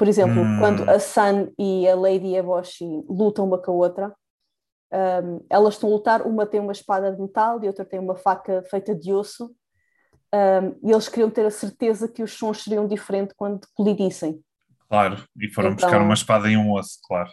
[0.00, 0.58] Por exemplo, hum.
[0.58, 4.16] quando a Sun e a Lady Eboshi lutam uma com a outra,
[4.90, 8.16] um, elas estão a lutar, uma tem uma espada de metal e outra tem uma
[8.16, 9.54] faca feita de osso,
[10.32, 14.40] um, e eles queriam ter a certeza que os sons seriam diferentes quando colidissem.
[14.88, 17.30] Claro, e foram então, buscar uma espada e um osso, claro.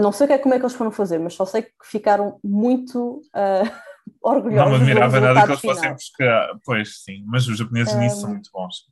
[0.00, 3.68] Não sei como é que eles foram fazer, mas só sei que ficaram muito uh,
[4.22, 4.70] orgulhosos.
[4.70, 6.48] Não me admirava nada que eles fossem buscar.
[6.64, 8.84] Pois sim, mas os japoneses um, nisso são muito bons.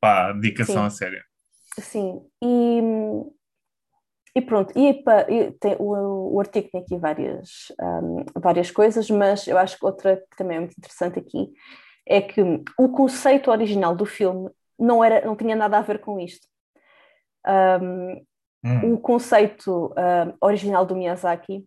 [0.00, 0.86] Pá, dedicação sim.
[0.86, 1.29] a sério.
[1.78, 2.80] Sim, e,
[4.34, 4.90] e pronto, e,
[5.28, 9.84] e tem, o, o artigo tem aqui várias, um, várias coisas, mas eu acho que
[9.84, 11.52] outra que também é muito interessante aqui
[12.06, 12.42] é que
[12.78, 16.46] o conceito original do filme não, era, não tinha nada a ver com isto.
[17.46, 18.24] Um,
[18.64, 18.94] hum.
[18.94, 21.64] O conceito uh, original do Miyazaki,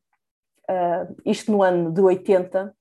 [0.70, 2.76] uh, isto no ano de 80,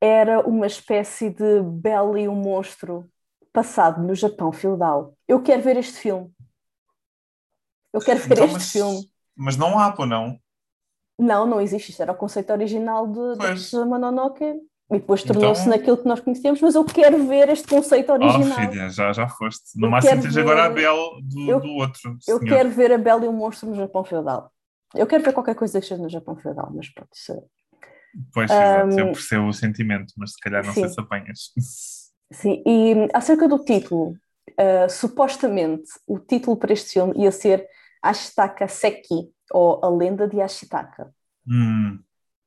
[0.00, 3.08] era uma espécie de Bela e o Monstro
[3.52, 5.14] passado no Japão feudal.
[5.26, 6.30] Eu quero ver este filme.
[7.92, 9.00] Eu quero ver então, este mas, filme.
[9.36, 10.38] Mas não há, pô, não?
[11.18, 11.90] Não, não existe.
[11.90, 15.76] Isto era o conceito original de, de Mononoke e depois tornou-se então...
[15.76, 18.58] naquilo que nós conhecemos, mas eu quero ver este conceito original.
[18.58, 19.62] Oh, filha, já, já foste.
[19.76, 20.40] No eu máximo tens ver...
[20.40, 22.16] agora a Belle do, eu, do outro.
[22.26, 22.44] Eu senhor.
[22.44, 24.50] quero ver a Belle e o monstro no Japão feudal.
[24.94, 27.40] Eu quero ver qualquer coisa que seja no Japão feudal, mas pronto, isso é...
[28.34, 30.80] Pois, um, eu percebo o sentimento, mas se calhar não sim.
[30.80, 31.52] sei se apanhas.
[32.32, 34.10] Sim, e acerca do título,
[34.50, 37.66] uh, supostamente o título para este filme ia ser
[38.02, 41.12] Ashitaka Seki, ou A Lenda de Ashitaka.
[41.46, 41.98] Hum,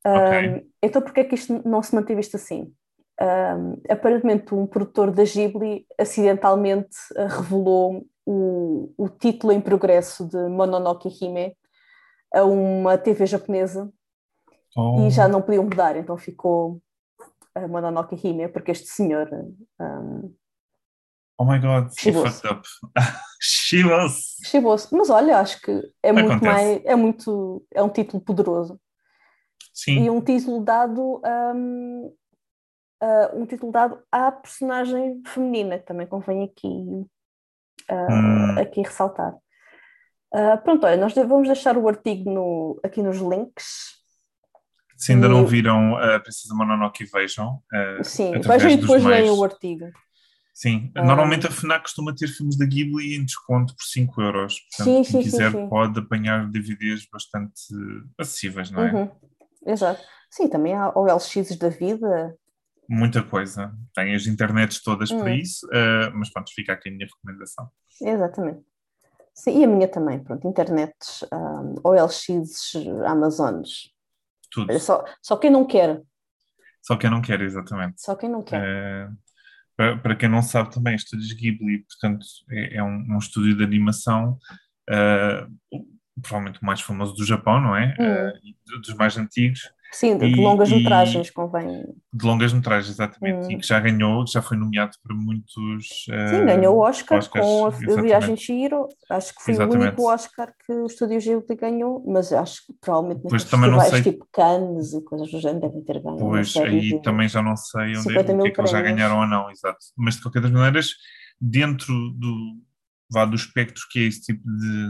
[0.05, 0.49] okay.
[0.49, 2.73] um, então porquê é que isto não se manteve isto assim?
[3.21, 10.37] um, aparentemente um produtor da Ghibli acidentalmente uh, revelou o, o título em progresso de
[10.49, 11.55] Mononoke Hime
[12.33, 13.91] a uma TV japonesa
[14.75, 15.05] oh.
[15.05, 16.81] e já não podiam mudar, então ficou
[17.53, 19.29] a Mononoke Hime, porque este senhor
[19.79, 20.33] um,
[21.37, 22.65] Oh my god, he fucked up.
[23.41, 24.37] Chibos.
[24.45, 24.89] Chibos.
[24.91, 26.29] Mas olha, acho que é Acontece.
[26.29, 26.85] muito mais.
[26.85, 27.65] É muito.
[27.73, 28.79] É um título poderoso.
[29.73, 30.05] Sim.
[30.05, 31.21] E um título dado.
[31.25, 32.13] Um,
[33.03, 38.59] uh, um título dado à personagem feminina, que também convém aqui, uh, hum.
[38.59, 39.33] aqui ressaltar.
[40.33, 44.01] Uh, pronto, olha, nós vamos deixar o artigo no, aqui nos links.
[44.95, 45.29] Se ainda e...
[45.29, 47.61] não viram a Princesa Mononoke, vejam.
[47.71, 49.91] Uh, Sim, vejam e depois leiam o artigo.
[50.53, 51.03] Sim, ah.
[51.03, 54.59] normalmente a FNAC costuma ter filmes da Ghibli em desconto por 5 euros.
[54.59, 57.53] Portanto, sim, quem sim, quiser sim, pode apanhar DVDs bastante
[58.19, 58.93] acessíveis, não é?
[58.93, 59.11] Uhum.
[59.65, 60.03] Exato.
[60.29, 62.35] Sim, também há OLX da vida.
[62.87, 63.73] Muita coisa.
[63.95, 65.35] Tem as internets todas para hum.
[65.35, 67.69] isso, uh, mas pronto, fica aqui a minha recomendação.
[68.01, 68.61] Exatamente.
[69.33, 72.27] Sim, e a minha também, pronto, internets, um, OLX,
[73.07, 73.91] Amazones.
[74.51, 74.79] Tudo.
[74.79, 76.01] Só, só quem não quer.
[76.83, 77.99] Só quem não quer, exatamente.
[78.01, 78.61] Só quem não quer.
[78.61, 79.17] Uh,
[79.75, 83.63] para, para quem não sabe também, Estúdios Ghibli, portanto, é, é um, um, estúdio de
[83.63, 84.37] animação,
[84.89, 85.83] uh,
[86.21, 87.95] provavelmente o mais famoso do Japão, não é?
[87.99, 89.61] Uh, dos mais antigos.
[89.93, 91.85] Sim, de, e, longas metragens, convém.
[92.11, 93.45] De longas metragens, exatamente.
[93.45, 93.51] Hum.
[93.51, 95.55] E que já ganhou, já foi nomeado para muitos.
[96.09, 98.01] Uh, Sim, ganhou o Oscar Oscars, com a exatamente.
[98.01, 98.87] Viagem de Chihiro.
[99.07, 99.77] Acho que foi exatamente.
[99.77, 103.79] o único Oscar que o Estúdio Ghibli ganhou, mas acho que provavelmente pois também não
[103.81, 104.01] sei...
[104.01, 106.17] tipo Cannes e coisas do género devem ter ganho.
[106.17, 109.27] Pois, aí também já não sei onde é, que, é que eles já ganharam ou
[109.27, 109.77] não, exato.
[109.95, 110.95] Mas de qualquer das maneiras,
[111.39, 112.57] dentro do,
[113.11, 114.89] vá, do espectro que é esse tipo de,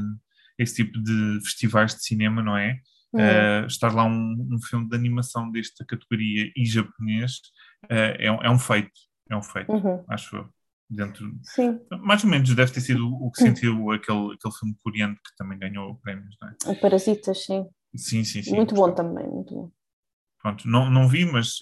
[0.64, 2.80] esse tipo de festivais de cinema, não é?
[3.14, 7.34] Uh, estar lá um, um, filme de animação desta categoria e japonês
[7.86, 8.90] uh, é, é, um feito,
[9.30, 10.04] é um feito, uhum.
[10.10, 10.50] acho eu.
[10.90, 11.80] Dentro, Sim.
[12.02, 15.58] mais ou menos deve ter sido o que sentiu aquele, aquele filme coreano que também
[15.58, 16.56] ganhou prémios, não é?
[16.68, 17.66] O Parasitas, sim.
[17.96, 18.56] Sim, sim, sim.
[18.56, 19.72] Muito bom também, muito bom.
[20.42, 21.58] Pronto, não, não vi, mas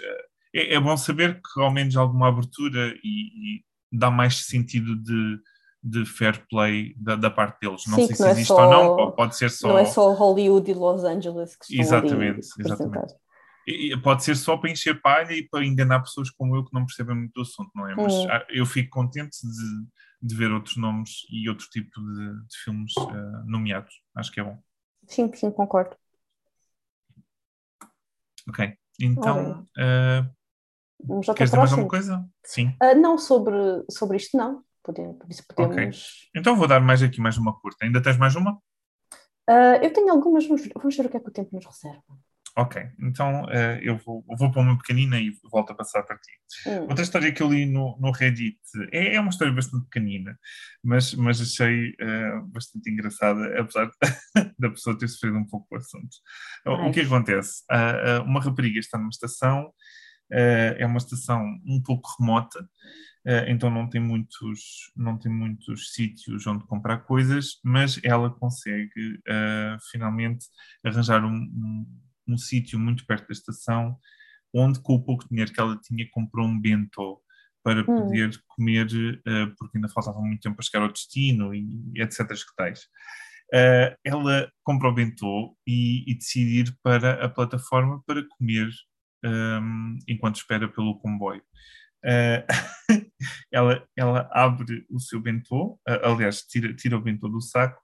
[0.53, 5.39] é, é bom saber que ao menos alguma abertura e, e dá mais sentido de,
[5.83, 7.83] de fair play da, da parte deles.
[7.87, 9.67] Não Sim, sei se é existe só, ou não, pode ser só.
[9.67, 13.15] Não é só Hollywood e Los Angeles que estão exatamente, exatamente.
[13.67, 16.85] E, pode ser só para encher palha e para enganar pessoas como eu que não
[16.85, 17.95] percebem muito do assunto, não é?
[17.95, 18.27] Mas hum.
[18.49, 23.45] eu fico contente de, de ver outros nomes e outro tipo de, de filmes uh,
[23.45, 23.93] nomeados.
[24.15, 24.57] Acho que é bom.
[25.07, 25.95] Sim, sim, concordo.
[28.49, 29.67] Ok, então.
[29.77, 32.27] Uh, queres dizer mais alguma coisa?
[32.43, 32.75] Sim.
[32.81, 33.55] Uh, não, sobre,
[33.89, 34.63] sobre isto não.
[34.83, 35.77] Podemos, por isso podemos.
[35.77, 36.29] Okay.
[36.35, 37.85] Então vou dar mais aqui mais uma curta.
[37.85, 38.53] Ainda tens mais uma?
[39.49, 42.03] Uh, eu tenho algumas, vamos, vamos, ver o que é que o tempo nos reserva.
[42.57, 46.31] Ok, então uh, eu vou, vou para uma pequenina e volto a passar para ti.
[46.67, 46.81] Hum.
[46.81, 48.59] Outra história que eu li no, no Reddit
[48.91, 50.37] é, é uma história bastante pequenina,
[50.83, 53.89] mas, mas achei uh, bastante engraçada, apesar
[54.59, 56.17] da pessoa ter sofrido um pouco o assunto.
[56.65, 56.89] Ai.
[56.89, 57.63] O que acontece?
[58.25, 59.71] uma rapariga está numa estação,
[60.31, 62.67] é uma estação um pouco remota,
[63.25, 69.13] Uh, então não tem muitos não tem muitos sítios onde comprar coisas, mas ela consegue
[69.27, 70.47] uh, finalmente
[70.83, 71.85] arranjar um, um,
[72.29, 73.95] um sítio muito perto da estação,
[74.51, 77.21] onde com o pouco dinheiro que ela tinha comprou um bento
[77.63, 77.85] para hum.
[77.85, 78.39] poder hum.
[78.47, 82.27] comer, uh, porque ainda faltava muito tempo para chegar ao destino e, etc.
[82.27, 82.87] Que tais.
[84.03, 88.67] ela compra o bento e, e decide ir para a plataforma para comer
[89.23, 91.41] um, enquanto espera pelo comboio.
[92.03, 92.41] Uh,
[93.51, 97.79] ela, ela abre o seu bentô, uh, aliás, tira, tira o bentô do saco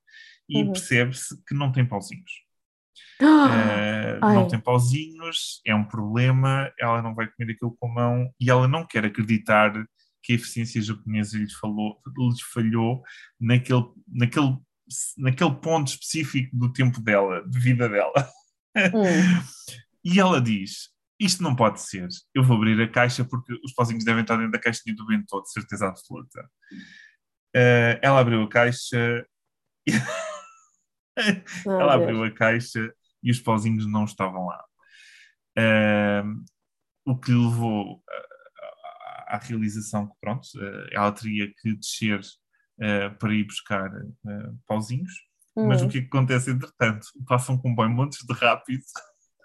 [0.50, 0.72] e uhum.
[0.72, 2.32] percebe-se que não tem pauzinhos.
[3.20, 8.34] Uh, não tem pauzinhos, é um problema, ela não vai comer aquilo com a mão
[8.40, 9.74] e ela não quer acreditar
[10.24, 13.04] que a eficiência japonesa lhes, falou, lhes falhou
[13.40, 14.58] naquele, naquele,
[15.18, 18.30] naquele ponto específico do tempo dela, de vida dela.
[18.76, 19.44] Hum.
[20.04, 22.08] e ela diz: isto não pode ser.
[22.34, 25.42] Eu vou abrir a caixa porque os pauzinhos devem estar dentro da caixinha do bento,
[25.42, 26.42] de certeza absoluta.
[27.56, 29.26] Uh, ela abriu a caixa.
[31.66, 34.64] Ela abriu a caixa e os pauzinhos não estavam lá.
[35.58, 36.46] Uh,
[37.04, 38.04] o que levou
[39.28, 42.22] à realização que, pronto, uh, ela teria que descer
[43.18, 43.90] para ir buscar
[44.68, 45.12] pauzinhos.
[45.56, 45.66] Hum.
[45.68, 47.08] Mas o que acontece, entretanto?
[47.28, 48.84] Passa um comboio montes de rápido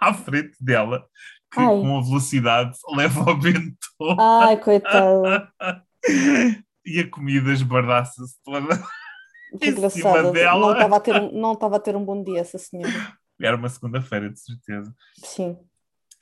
[0.02, 1.06] à frente dela
[1.52, 1.66] que Ai.
[1.66, 3.76] com a velocidade leva ao vento.
[4.18, 5.52] Ai, coitada.
[6.84, 8.82] e a comida esbarraça-se toda.
[9.60, 10.32] Que engraçado.
[10.32, 12.92] Não estava a, ter, não a ter um bom dia, essa senhora.
[13.40, 14.94] Era uma segunda-feira, de certeza.
[15.16, 15.58] Sim.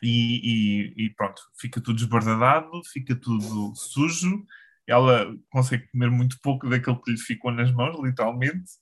[0.03, 4.45] e, e, e pronto, fica tudo desbardado, fica tudo sujo.
[4.87, 8.73] Ela consegue comer muito pouco daquilo que lhe ficou nas mãos, literalmente.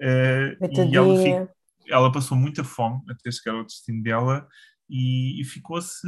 [0.00, 0.54] Uh,
[0.90, 1.55] e ela, fica,
[1.88, 4.46] ela, passou muita fome até chegar ao destino dela
[4.88, 6.06] e, e ficou-se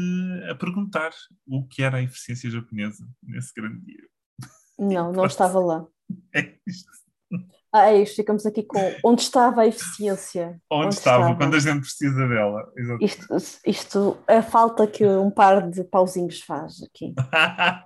[0.51, 1.11] a perguntar
[1.47, 4.05] o que era a eficiência japonesa nesse grande dia.
[4.79, 5.87] Não, não estava lá.
[6.35, 6.99] É isto.
[7.71, 10.59] Ah, é isto, ficamos aqui com onde estava a eficiência.
[10.71, 12.73] Onde, onde estava, estava, quando a gente precisa dela.
[12.99, 13.37] Isto,
[13.67, 17.15] isto, a falta que um par de pauzinhos faz aqui.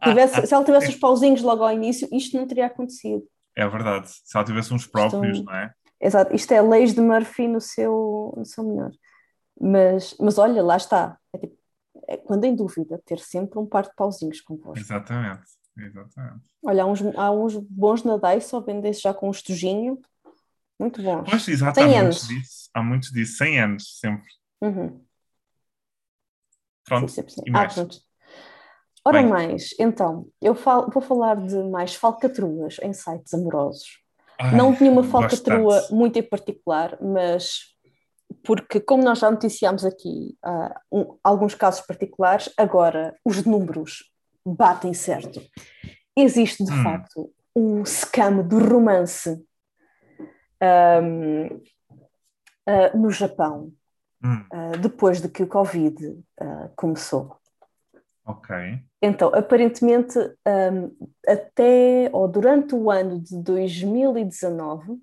[0.05, 3.25] tivesse, se ela tivesse os pauzinhos logo ao início, isto não teria acontecido.
[3.57, 5.75] É verdade, se ela tivesse uns próprios, isto, não é?
[6.03, 8.91] Exato, isto é leis de Murphy no seu, no seu melhor.
[9.61, 11.17] Mas, mas olha, lá está.
[11.33, 11.57] É tipo,
[12.09, 14.81] é, quando em dúvida, ter sempre um par de pauzinhos convosco.
[14.81, 15.45] Exatamente.
[15.79, 16.45] Exatamente.
[16.65, 20.01] Olha, há uns, há uns bons nadais só vendem já com um estojinho.
[20.79, 21.31] Muito bons.
[21.31, 22.71] Pois, exato, há muitos disso.
[22.75, 23.37] Há muitos disso.
[23.37, 24.29] 100 anos, sempre.
[24.61, 25.05] Uhum.
[26.85, 27.43] Pronto, sim, sim, sim.
[27.47, 27.79] E mais?
[27.79, 27.87] Ah,
[29.05, 29.29] Ora Bem.
[29.29, 34.02] mais, então, eu falo, vou falar de mais falcatruas em sites amorosos.
[34.39, 37.73] Ai, não tinha uma falcatrua muito em particular, mas
[38.45, 44.11] porque, como nós já noticiámos aqui uh, um, alguns casos particulares, agora os números
[44.45, 45.41] batem certo.
[46.17, 46.83] Existe, de hum.
[46.83, 49.31] facto, um scam do romance
[51.01, 51.63] um, uh,
[52.67, 53.73] ah, no Japão,
[54.23, 54.45] hum.
[54.53, 56.19] uh, depois de que o Covid
[56.77, 57.37] começou.
[58.25, 58.83] Ok.
[59.05, 64.97] Então, aparentemente, um, até ou durante o ano de 2019,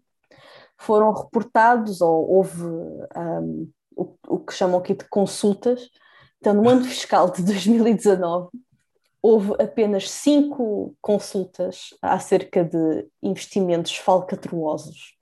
[0.78, 5.90] foram reportados, ou houve um, o, o, que chamam aqui de consultas.
[6.40, 8.48] Então, no ano fiscal de 2019,
[9.22, 15.18] houve apenas cinco consultas acerca de investimentos falcatruosos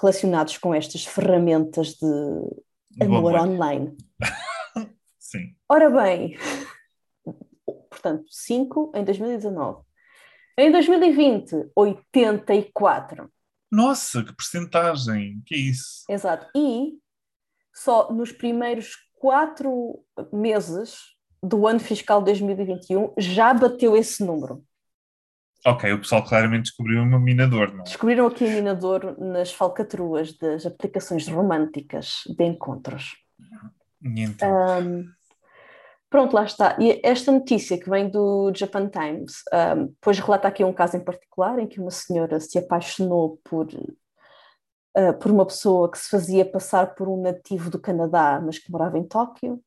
[0.00, 3.94] relacionados com estas ferramentas de amor online.
[5.18, 5.54] Sim.
[5.68, 6.38] Ora bem,
[7.96, 9.82] portanto, cinco em 2019.
[10.58, 13.30] Em 2020, 84.
[13.70, 15.42] Nossa, que percentagem!
[15.44, 16.04] Que isso?
[16.08, 16.46] Exato.
[16.56, 16.92] E
[17.74, 20.98] só nos primeiros quatro meses
[21.42, 24.64] do ano fiscal 2021 já bateu esse número.
[25.64, 27.84] Ok, o pessoal claramente descobriu um minador, não é?
[27.84, 33.16] Descobriram aqui um minador nas falcatruas das aplicações românticas de encontros.
[34.02, 34.80] Então.
[34.80, 35.15] Um,
[36.10, 36.76] pronto, lá está.
[36.80, 39.42] E esta notícia que vem do Japan Times,
[39.76, 43.66] um, depois relata aqui um caso em particular em que uma senhora se apaixonou por,
[43.66, 48.70] uh, por uma pessoa que se fazia passar por um nativo do Canadá, mas que
[48.70, 49.60] morava em Tóquio.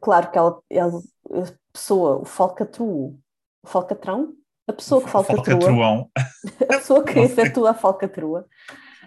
[0.00, 1.00] Claro que ela, ela
[1.32, 3.18] a pessoa, o falcatruo,
[3.62, 4.34] o falcatrão,
[4.66, 6.06] a pessoa que falcatrua,
[6.62, 8.46] a pessoa que efetua a falcatrua,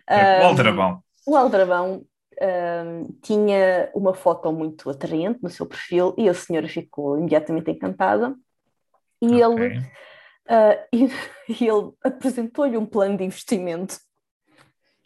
[0.07, 1.03] é, o aldrabão.
[1.27, 2.05] Um, o aldrabão
[2.41, 8.35] um, tinha uma foto muito atraente no seu perfil e a senhora ficou imediatamente encantada
[9.21, 9.65] e okay.
[9.65, 11.05] ele, uh, e,
[11.49, 13.97] e ele apresentou-lhe um plano de investimento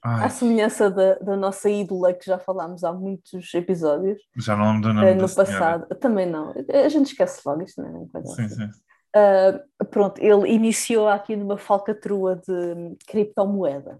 [0.07, 0.25] Ai.
[0.25, 4.21] À semelhança da, da nossa ídola que já falámos há muitos episódios.
[4.37, 5.47] Já não lembro do nome uh, No passado.
[5.47, 5.95] Senhora.
[5.95, 6.53] Também não.
[6.71, 8.23] A gente esquece logo isto, não é?
[8.23, 8.49] Sim, assim.
[8.49, 8.69] sim.
[9.15, 13.97] Uh, pronto, ele iniciou aqui numa falcatrua de criptomoeda.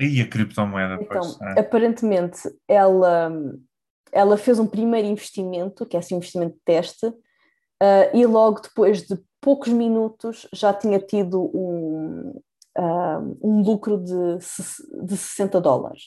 [0.00, 1.60] E a criptomoeda, então, pois, é.
[1.60, 3.32] aparentemente, ela,
[4.12, 8.60] ela fez um primeiro investimento, que é assim um investimento de teste, uh, e logo
[8.60, 12.40] depois de poucos minutos já tinha tido um,
[12.78, 14.38] uh, um lucro de,
[15.04, 16.04] de 60 dólares.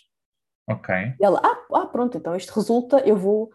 [0.67, 0.95] Ok.
[1.19, 3.49] E ela, ah, ah, pronto, então isto resulta, eu vou,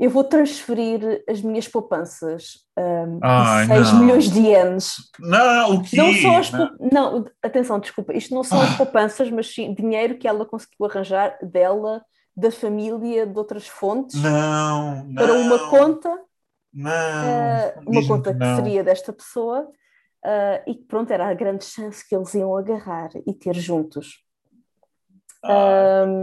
[0.00, 4.00] eu vou transferir as minhas poupanças um, Ai, de 6 não.
[4.00, 4.94] milhões de ienes.
[5.18, 5.96] Não, o quê?
[5.98, 6.70] Não são as não.
[6.90, 8.76] não, atenção, desculpa, isto não são as ah.
[8.78, 12.02] poupanças, mas sim dinheiro que ela conseguiu arranjar dela,
[12.34, 14.18] da família, de outras fontes.
[14.22, 15.14] Não, não.
[15.14, 16.18] Para uma conta.
[16.72, 16.90] Não.
[16.90, 19.68] Uh, uma conta que seria desta pessoa
[20.24, 24.24] uh, e que pronto, era a grande chance que eles iam agarrar e ter juntos.
[25.44, 26.22] um,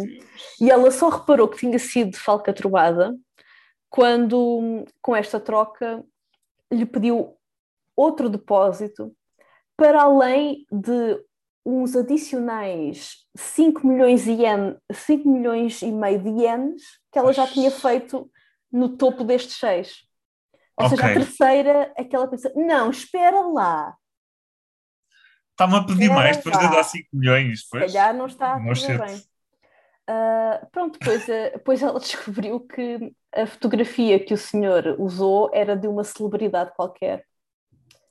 [0.59, 3.17] e ela só reparou que tinha sido falcatrua
[3.97, 6.05] quando, com esta troca,
[6.71, 7.35] lhe pediu
[7.95, 9.11] outro depósito
[9.75, 11.19] para além de
[11.65, 17.71] uns adicionais 5 milhões, ien, 5 milhões e meio de ienes que ela já tinha
[17.71, 18.31] feito
[18.71, 20.03] no topo destes seis.
[20.79, 20.95] Ou okay.
[20.95, 23.95] seja, a terceira é que ela pensa: não, espera lá.
[25.53, 27.67] Está-me a pedir mais para lhe dar 5 milhões.
[27.67, 27.91] Pois.
[27.91, 29.23] Se calhar não está a bem.
[30.07, 33.11] Uh, pronto, depois, depois ela descobriu que
[33.43, 37.25] a fotografia que o senhor usou era de uma celebridade qualquer.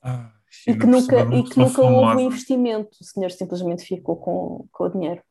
[0.01, 0.31] Ah,
[0.65, 2.97] e que nunca, e que nunca houve um investimento.
[3.01, 5.21] O senhor simplesmente ficou com, com o dinheiro.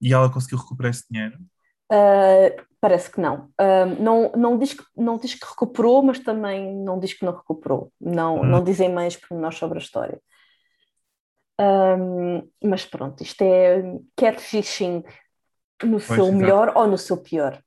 [0.00, 1.38] E ela conseguiu recuperar esse dinheiro?
[1.90, 3.48] Uh, parece que não.
[3.60, 4.84] Uh, não, não, diz que.
[4.96, 7.92] não diz que recuperou, mas também não diz que não recuperou.
[8.00, 8.44] Não, hum.
[8.44, 10.20] não dizem mais pormenores sobre a história.
[11.58, 13.82] Um, mas pronto, isto é
[14.14, 15.02] catfishing
[15.82, 17.62] no pois, seu melhor ou no seu pior.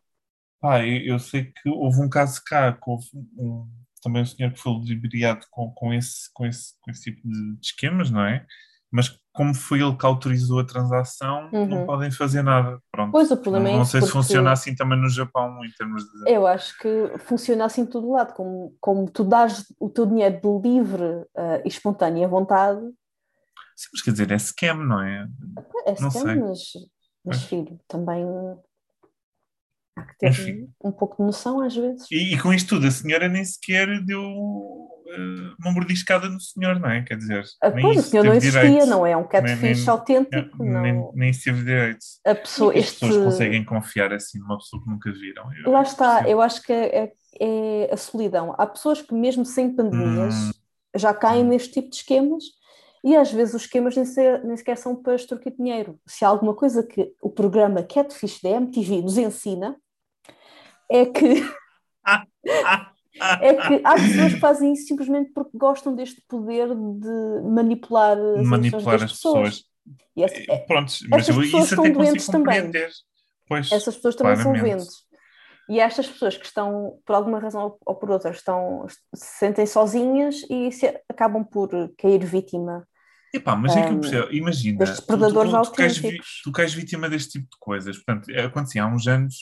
[0.62, 3.06] Ah, eu, eu, sei que houve um caso cá, que houve
[3.38, 3.68] um,
[4.02, 7.56] também um senhor que foi ludibriado com, com, esse, com, esse, com esse tipo de,
[7.56, 8.46] de esquemas, não é?
[8.92, 11.66] Mas como foi ele que autorizou a transação, uhum.
[11.66, 12.80] não podem fazer nada.
[12.92, 13.12] Pronto.
[13.12, 16.04] Pois o problema não, é Não sei se funciona assim também no Japão, em termos
[16.04, 16.32] de.
[16.32, 18.34] Eu acho que funciona assim em todo lado.
[18.34, 22.82] Como, como tu dás o teu dinheiro de livre uh, e espontânea vontade.
[23.76, 25.28] Sim, mas quer dizer, é scam, não é?
[25.86, 26.60] É scam, mas,
[27.24, 28.26] mas filho, também
[30.00, 30.70] há que ter Enfim.
[30.84, 32.06] um pouco de noção às vezes.
[32.12, 36.80] E, e, com isto tudo, a senhora nem sequer deu uh, uma mordiscada no senhor,
[36.80, 37.02] não é?
[37.04, 38.86] Quer dizer, ah, pois, o senhor não existia, direito.
[38.86, 39.16] não é?
[39.16, 40.64] Um catfish autêntico.
[40.64, 40.82] Nem, não...
[40.82, 42.06] nem, nem teve direito.
[42.26, 43.06] A pessoa, este...
[43.06, 45.44] As pessoas conseguem confiar assim numa pessoa que nunca viram.
[45.54, 48.56] Eu, Lá está, eu acho que é, é, é, a solidão.
[48.58, 50.52] Há pessoas que mesmo sem pandemias hum.
[50.96, 51.50] já caem hum.
[51.50, 52.44] neste tipo de esquemas
[53.04, 56.00] e às vezes os esquemas nem, ser, nem sequer são para extorquir dinheiro.
[56.06, 59.78] Se há alguma coisa que o programa Catfish da MTV nos ensina,
[60.90, 61.44] é que.
[63.42, 68.46] é que há pessoas que fazem isso simplesmente porque gostam deste poder de manipular as,
[68.46, 69.50] manipular as pessoas.
[69.50, 69.70] pessoas.
[70.16, 72.72] E é, Pronto, mas essas pessoas isso estão doentes também.
[73.48, 74.60] Pois, Essas pessoas também claramente.
[74.60, 75.10] são doentes.
[75.70, 80.38] E estas pessoas que estão, por alguma razão ou por outra, estão, se sentem sozinhas
[80.50, 82.88] e se, acabam por cair vítima.
[83.32, 86.02] Epá, mas é que eu hum, percebo, imagina, tu, tu, tu, tu, cais,
[86.44, 87.98] tu cais vítima deste tipo de coisas.
[87.98, 89.36] Portanto, acontecia há uns anos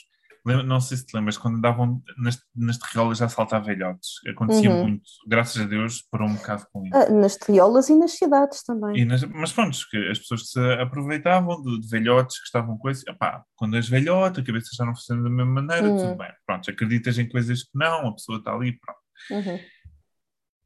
[0.63, 4.25] não sei se te lembras, quando davam nas, nas terriolas já saltar velhotes.
[4.27, 4.83] Acontecia uhum.
[4.83, 6.95] muito, graças a Deus, por um bocado com isso.
[6.95, 9.05] Ah, nas terriolas e nas cidades também.
[9.05, 13.03] Nas, mas pronto, que as pessoas se aproveitavam de, de velhotes que estavam com isso.
[13.09, 15.97] Epá, quando és velhote, a cabeça já não funciona da mesma maneira, uhum.
[15.97, 16.31] tudo bem.
[16.45, 18.99] Pronto, acreditas em coisas que não, a pessoa está ali, pronto.
[19.31, 19.59] Uhum.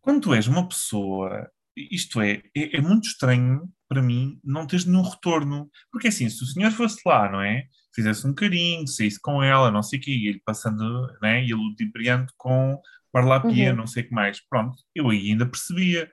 [0.02, 4.86] Quando tu és uma pessoa, isto é, é, é muito estranho para mim não teres
[4.86, 5.70] nenhum retorno.
[5.92, 7.66] Porque assim, se o senhor fosse lá, não é?
[7.94, 11.46] Fizesse um carinho, saísse com ela, não sei o quê, e ele passando, né, e
[11.46, 12.80] ele ludibriando com
[13.12, 13.78] parlapia, uhum.
[13.78, 14.40] não sei o que mais.
[14.48, 16.10] Pronto, eu aí ainda percebia.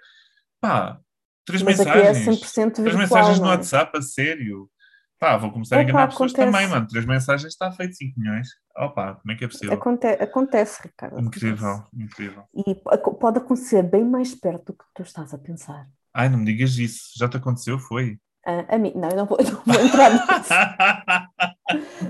[0.61, 0.99] Pá,
[1.45, 2.19] três Mas mensagens.
[2.19, 3.49] Aqui é 100% virtual, três mensagens no é?
[3.51, 4.71] WhatsApp, a sério.
[5.19, 6.53] Pá, vou começar Opa, a enganar pessoas acontece.
[6.53, 6.87] também, mano.
[6.87, 8.49] Três mensagens está feito 5 milhões.
[8.77, 9.75] Opa, como é que é possível?
[9.75, 11.21] Aconte acontece, Ricardo.
[11.21, 12.03] Incrível, acontece.
[12.05, 12.45] incrível.
[12.55, 12.75] E
[13.19, 15.89] pode acontecer bem mais perto do que tu estás a pensar.
[16.15, 17.11] Ai, não me digas isso.
[17.17, 17.79] Já te aconteceu?
[17.79, 18.19] Foi?
[18.47, 20.49] Uh, a mim, não, eu não vou, não vou entrar nisso.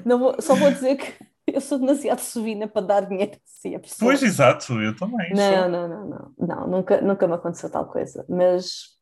[0.05, 1.15] Não vou, só vou dizer que
[1.47, 4.11] eu sou demasiado sovina para dar dinheiro assim a pessoa.
[4.11, 5.33] Pois, exato, eu também.
[5.33, 8.99] Não, não, não, não, não, nunca, nunca me aconteceu tal coisa, mas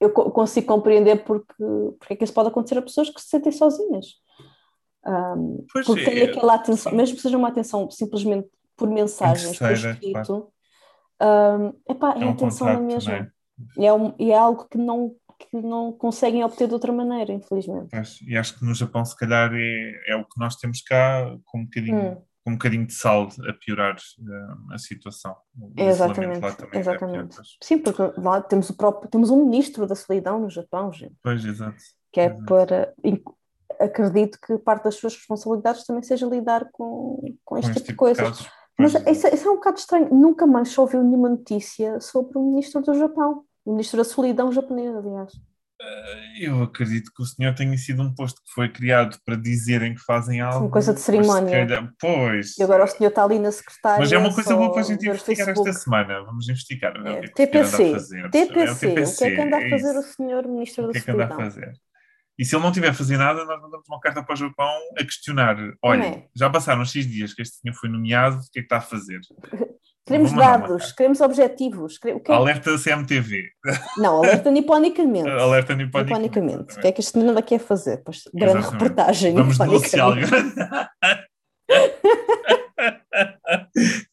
[0.00, 1.54] eu consigo compreender porque,
[1.98, 4.06] porque é que isso pode acontecer a pessoas que se sentem sozinhas.
[5.04, 9.58] Um, pois porque é, tem aquela atenção, mesmo que seja uma atenção simplesmente por mensagens,
[9.58, 10.52] por escrito, claro.
[11.20, 13.14] um, epá, é, é um atenção na mesma.
[13.14, 13.30] É?
[13.76, 17.32] E, é um, e é algo que não que não conseguem obter de outra maneira,
[17.32, 17.90] infelizmente.
[18.26, 21.60] E acho que no Japão, se calhar, é, é o que nós temos cá, com
[21.60, 22.22] um bocadinho, hum.
[22.44, 25.36] com um bocadinho de sal a piorar uh, a situação.
[25.76, 27.38] exatamente, é exatamente.
[27.38, 31.14] É Sim, porque lá temos, o próprio, temos um ministro da solidão no Japão, gente.
[31.22, 31.76] Pois, exato.
[32.12, 32.44] Que é exato.
[32.44, 32.94] para.
[33.78, 37.92] Acredito que parte das suas responsabilidades também seja lidar com, com este, com tipo, tipo
[37.92, 38.48] de coisas.
[38.76, 40.12] Mas isso, isso, é um bocado estranho.
[40.12, 43.44] Nunca mais ouviu nenhuma notícia sobre o ministro do Japão.
[43.68, 45.30] O ministro da solidão japonesa, aliás.
[45.78, 49.94] Eh, eu acredito que o senhor tenha sido um posto que foi criado para dizerem
[49.94, 50.64] que fazem algo.
[50.64, 51.66] Uma coisa de cerimónia.
[51.66, 52.56] Calhar, pois.
[52.56, 53.98] E agora o senhor está ali na secretária.
[53.98, 56.24] Mas é uma coisa boa para a gente investigar esta semana.
[56.24, 56.94] Vamos investigar.
[57.06, 57.92] É, é TPC.
[58.32, 58.86] TPC.
[58.86, 60.94] O que é que anda a fazer o senhor ministro da solidão?
[60.94, 61.72] O que é que anda a fazer?
[62.38, 64.72] E se ele não tiver a fazer nada, nós mandamos uma carta para o Japão
[64.98, 66.26] a questionar: olha, é.
[66.34, 68.80] já passaram X dias que este senhor foi nomeado, o que é que está a
[68.80, 69.20] fazer?
[70.08, 71.96] Queremos dados, queremos objetivos.
[71.96, 72.34] O que é...
[72.34, 73.50] Alerta CMTV.
[73.98, 75.28] Não, alerta niponicamente.
[75.28, 76.40] alerta niponicamente.
[76.40, 76.78] niponicamente.
[76.78, 77.98] O que é que este menino aqui fazer?
[78.02, 78.82] Pois, grande Exatamente.
[78.82, 79.34] reportagem.
[79.34, 80.14] Vamos denunciar.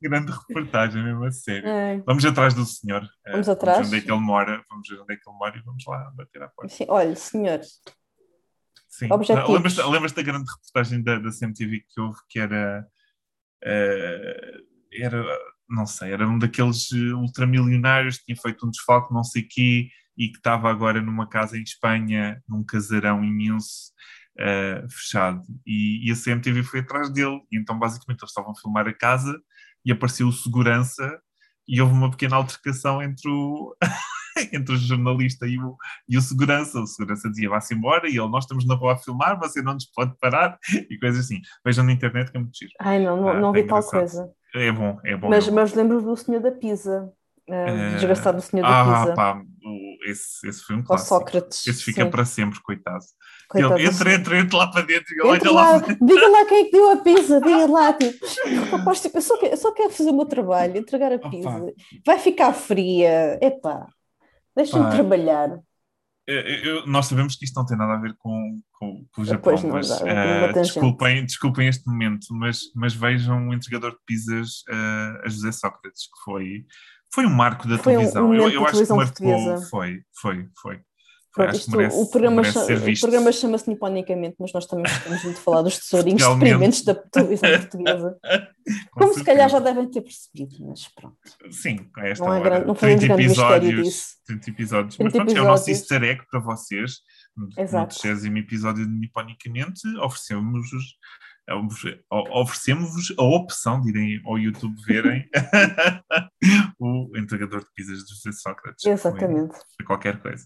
[0.01, 1.69] grande reportagem, mesmo a sério.
[1.69, 2.03] É.
[2.05, 3.07] Vamos atrás do senhor.
[3.31, 3.77] Vamos atrás.
[3.77, 4.61] Vamos ver onde é que ele mora.
[4.69, 6.73] Vamos ver onde é que ele mora e vamos lá bater à porta.
[6.73, 7.61] Sim, olha, senhor.
[8.89, 9.07] Sim.
[9.09, 12.85] Lembras-te lembras da grande reportagem da, da CMTV que houve que era.
[13.63, 15.25] Uh, era
[15.69, 19.89] não sei, era um daqueles eh, ultramilionários que tinha feito um desfalque, não sei quê,
[20.17, 23.91] e que estava agora numa casa em Espanha, num casarão imenso,
[24.39, 25.41] uh, fechado.
[25.65, 27.41] E, e, a CMTV foi atrás dele.
[27.51, 29.37] E então, basicamente, eles estavam a filmar a casa
[29.83, 31.19] e apareceu o segurança
[31.67, 33.75] e houve uma pequena altercação entre o,
[34.53, 35.75] entre o jornalista e o,
[36.07, 36.79] e o segurança.
[36.79, 39.73] O segurança dizia vá-se embora e ele, nós estamos na rua a filmar, você não
[39.73, 40.57] nos pode parar
[40.89, 41.41] e coisas assim.
[41.65, 42.71] Vejam na internet que é muito giro.
[42.79, 44.31] Ai, não, não, Ah, não é vi tal coisa.
[44.55, 45.29] É bom, é bom.
[45.29, 45.55] Mas, é bom.
[45.55, 47.11] mas lembro do Senhor da Pisa.
[47.47, 49.13] Uh, desgraçado do Senhor da ah, Pisa.
[49.13, 51.09] pá, o- esse, esse foi um clássico.
[51.09, 51.67] Sócrates.
[51.67, 52.09] Esse fica sim.
[52.09, 53.03] para sempre, coitado.
[53.47, 55.79] Coitado ele entra, entra, entra lá para dentro e olha lá, lá.
[55.79, 58.25] diga lá quem é que deu a pizza, diga lá, tipo,
[58.71, 61.29] rapaz, tipo, eu, só quero, eu só quero fazer o meu trabalho, entregar a Opa.
[61.29, 61.73] pizza.
[62.03, 63.85] Vai ficar fria, epá,
[64.55, 64.91] deixa-me Pá.
[64.91, 65.59] trabalhar.
[66.27, 69.53] Eu- nós sabemos que isto não tem nada a ver com, com, com o Japão,
[69.61, 69.97] não, mas dá,
[70.53, 70.61] tangente.
[70.73, 76.03] desculpem, desculpem este momento, mas, mas vejam o entregador de pizzas eh, a José Sócrates,
[76.05, 76.65] que foi,
[77.13, 78.29] foi um marco da Foi televisão.
[78.29, 79.67] um eu, eu acho que marcou, portuguesa.
[79.69, 80.81] foi, foi, foi.
[81.35, 82.41] Pronto, isto, merece- o programa,
[83.01, 87.49] programa chama-se Niponicamente, mas nós também gostamos muito de falar dos tesourinhos deprimentes da televisão
[87.59, 88.17] portuguesa.
[88.91, 89.75] Com Como se calhar já certeza.
[89.75, 91.17] devem ter percebido, mas pronto.
[91.51, 92.49] Sim, a esta Não é hora.
[92.49, 94.07] grande- não fazemos 30 grande episódios, disso.
[94.25, 94.95] 30 episódios.
[94.95, 95.91] 30 Mas pronto, é o nosso episódios.
[95.91, 96.91] easter egg para vocês.
[97.35, 97.99] No Exato.
[97.99, 100.95] 30 episódio de Niponicamente, oferecemos-vos
[102.33, 105.29] oferecemos-vos a opção de irem ao YouTube verem
[106.79, 108.83] o entregador de pizzas de José Sócrates.
[108.85, 109.53] Exatamente.
[109.85, 110.43] Qualquer coisa.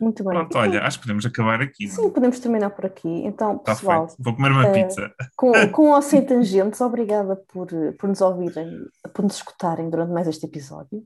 [0.00, 0.32] Muito bem.
[0.32, 1.86] Pronto, olha, acho que podemos acabar aqui.
[1.86, 3.08] Sim, podemos terminar por aqui.
[3.26, 4.22] Então, Está pessoal, feito.
[4.22, 5.12] Vou comer uma eh, pizza.
[5.36, 8.70] com, com ou sem tangentes, obrigada por, por nos ouvirem,
[9.12, 11.02] por nos escutarem durante mais este episódio.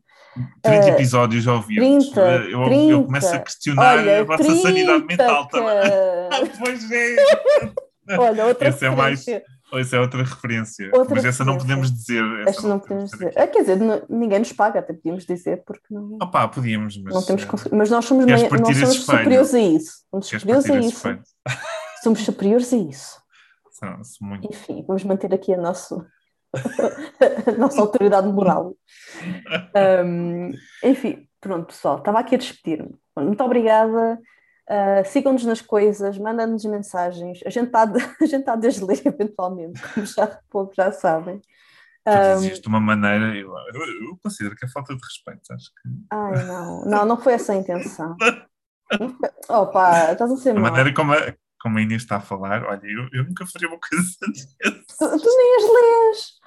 [0.62, 2.08] 30 eh, episódios já ouvimos.
[2.10, 3.02] 30, Eh, eu, eu 30.
[3.04, 5.66] começo a questionar Olha, a vossa sanidade 30, mental também.
[5.66, 6.28] cara.
[6.58, 7.16] Pois é.
[8.18, 9.24] Olha, outra Essa é mais-
[9.74, 10.90] isso é outra referência.
[10.92, 12.22] Outra mas essa não podemos dizer.
[12.40, 13.32] Essa Esta não podemos dizer.
[13.36, 17.14] Ah, quer dizer, ninguém nos paga, até podíamos dizer, porque não, Opá, podíamos, mas.
[17.14, 20.04] não temos eh, Mas nós somos, partir nós somos superiores a isso.
[20.10, 20.96] Somos queres superiores a isso.
[20.96, 21.22] espelho?
[22.02, 23.24] Somos superiores a isso.
[24.20, 24.46] Muito.
[24.46, 26.04] Enfim, vamos manter aqui a, nosso,
[27.46, 28.74] a nossa autoridade moral.
[30.04, 30.52] Um,
[30.84, 32.94] enfim, pronto, pessoal, estava aqui a despedir-me.
[33.16, 34.20] Muito obrigada.
[34.68, 37.40] Uh, Sigam-nos nas coisas, mandem-nos mensagens.
[37.44, 41.40] A gente está a tá a desler eventualmente, como já, como já sabem.
[42.06, 43.34] Tu Um, dizes de uma maneira.
[43.36, 45.52] Eu, eu- eu considero que é falta de respeito.
[45.52, 45.88] Acho que.
[46.10, 48.16] ai, não, não, não foi essa a intenção.
[49.48, 52.80] Opa, estás a ser A maneira como a, como a Inês está a falar, olha,
[52.86, 54.48] eu, eu nunca faria uma coisa dessa.
[54.98, 56.40] Tu, tu nem as lês,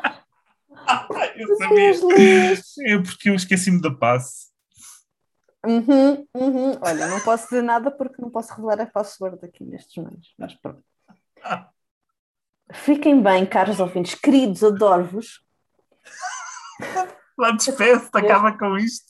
[1.38, 2.18] Eu tu nem as sabia.
[2.18, 2.63] lês.
[2.86, 4.47] É porque eu esqueci-me da passe.
[5.68, 6.72] Uhum, uhum.
[6.82, 10.53] Olha, não posso dizer nada porque não posso revelar a password aqui nestes meios, mas
[10.55, 10.82] pronto.
[12.72, 15.45] Fiquem bem, caros ouvintes, queridos, adoro-vos.
[17.38, 19.05] Lá despeço, acaba com isto.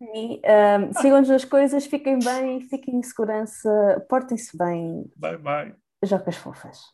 [0.00, 5.74] E ahm, sigam-nos nas coisas, fiquem bem, fiquem em segurança, portem-se bem, Bye bye.
[6.02, 6.93] jocas fofas.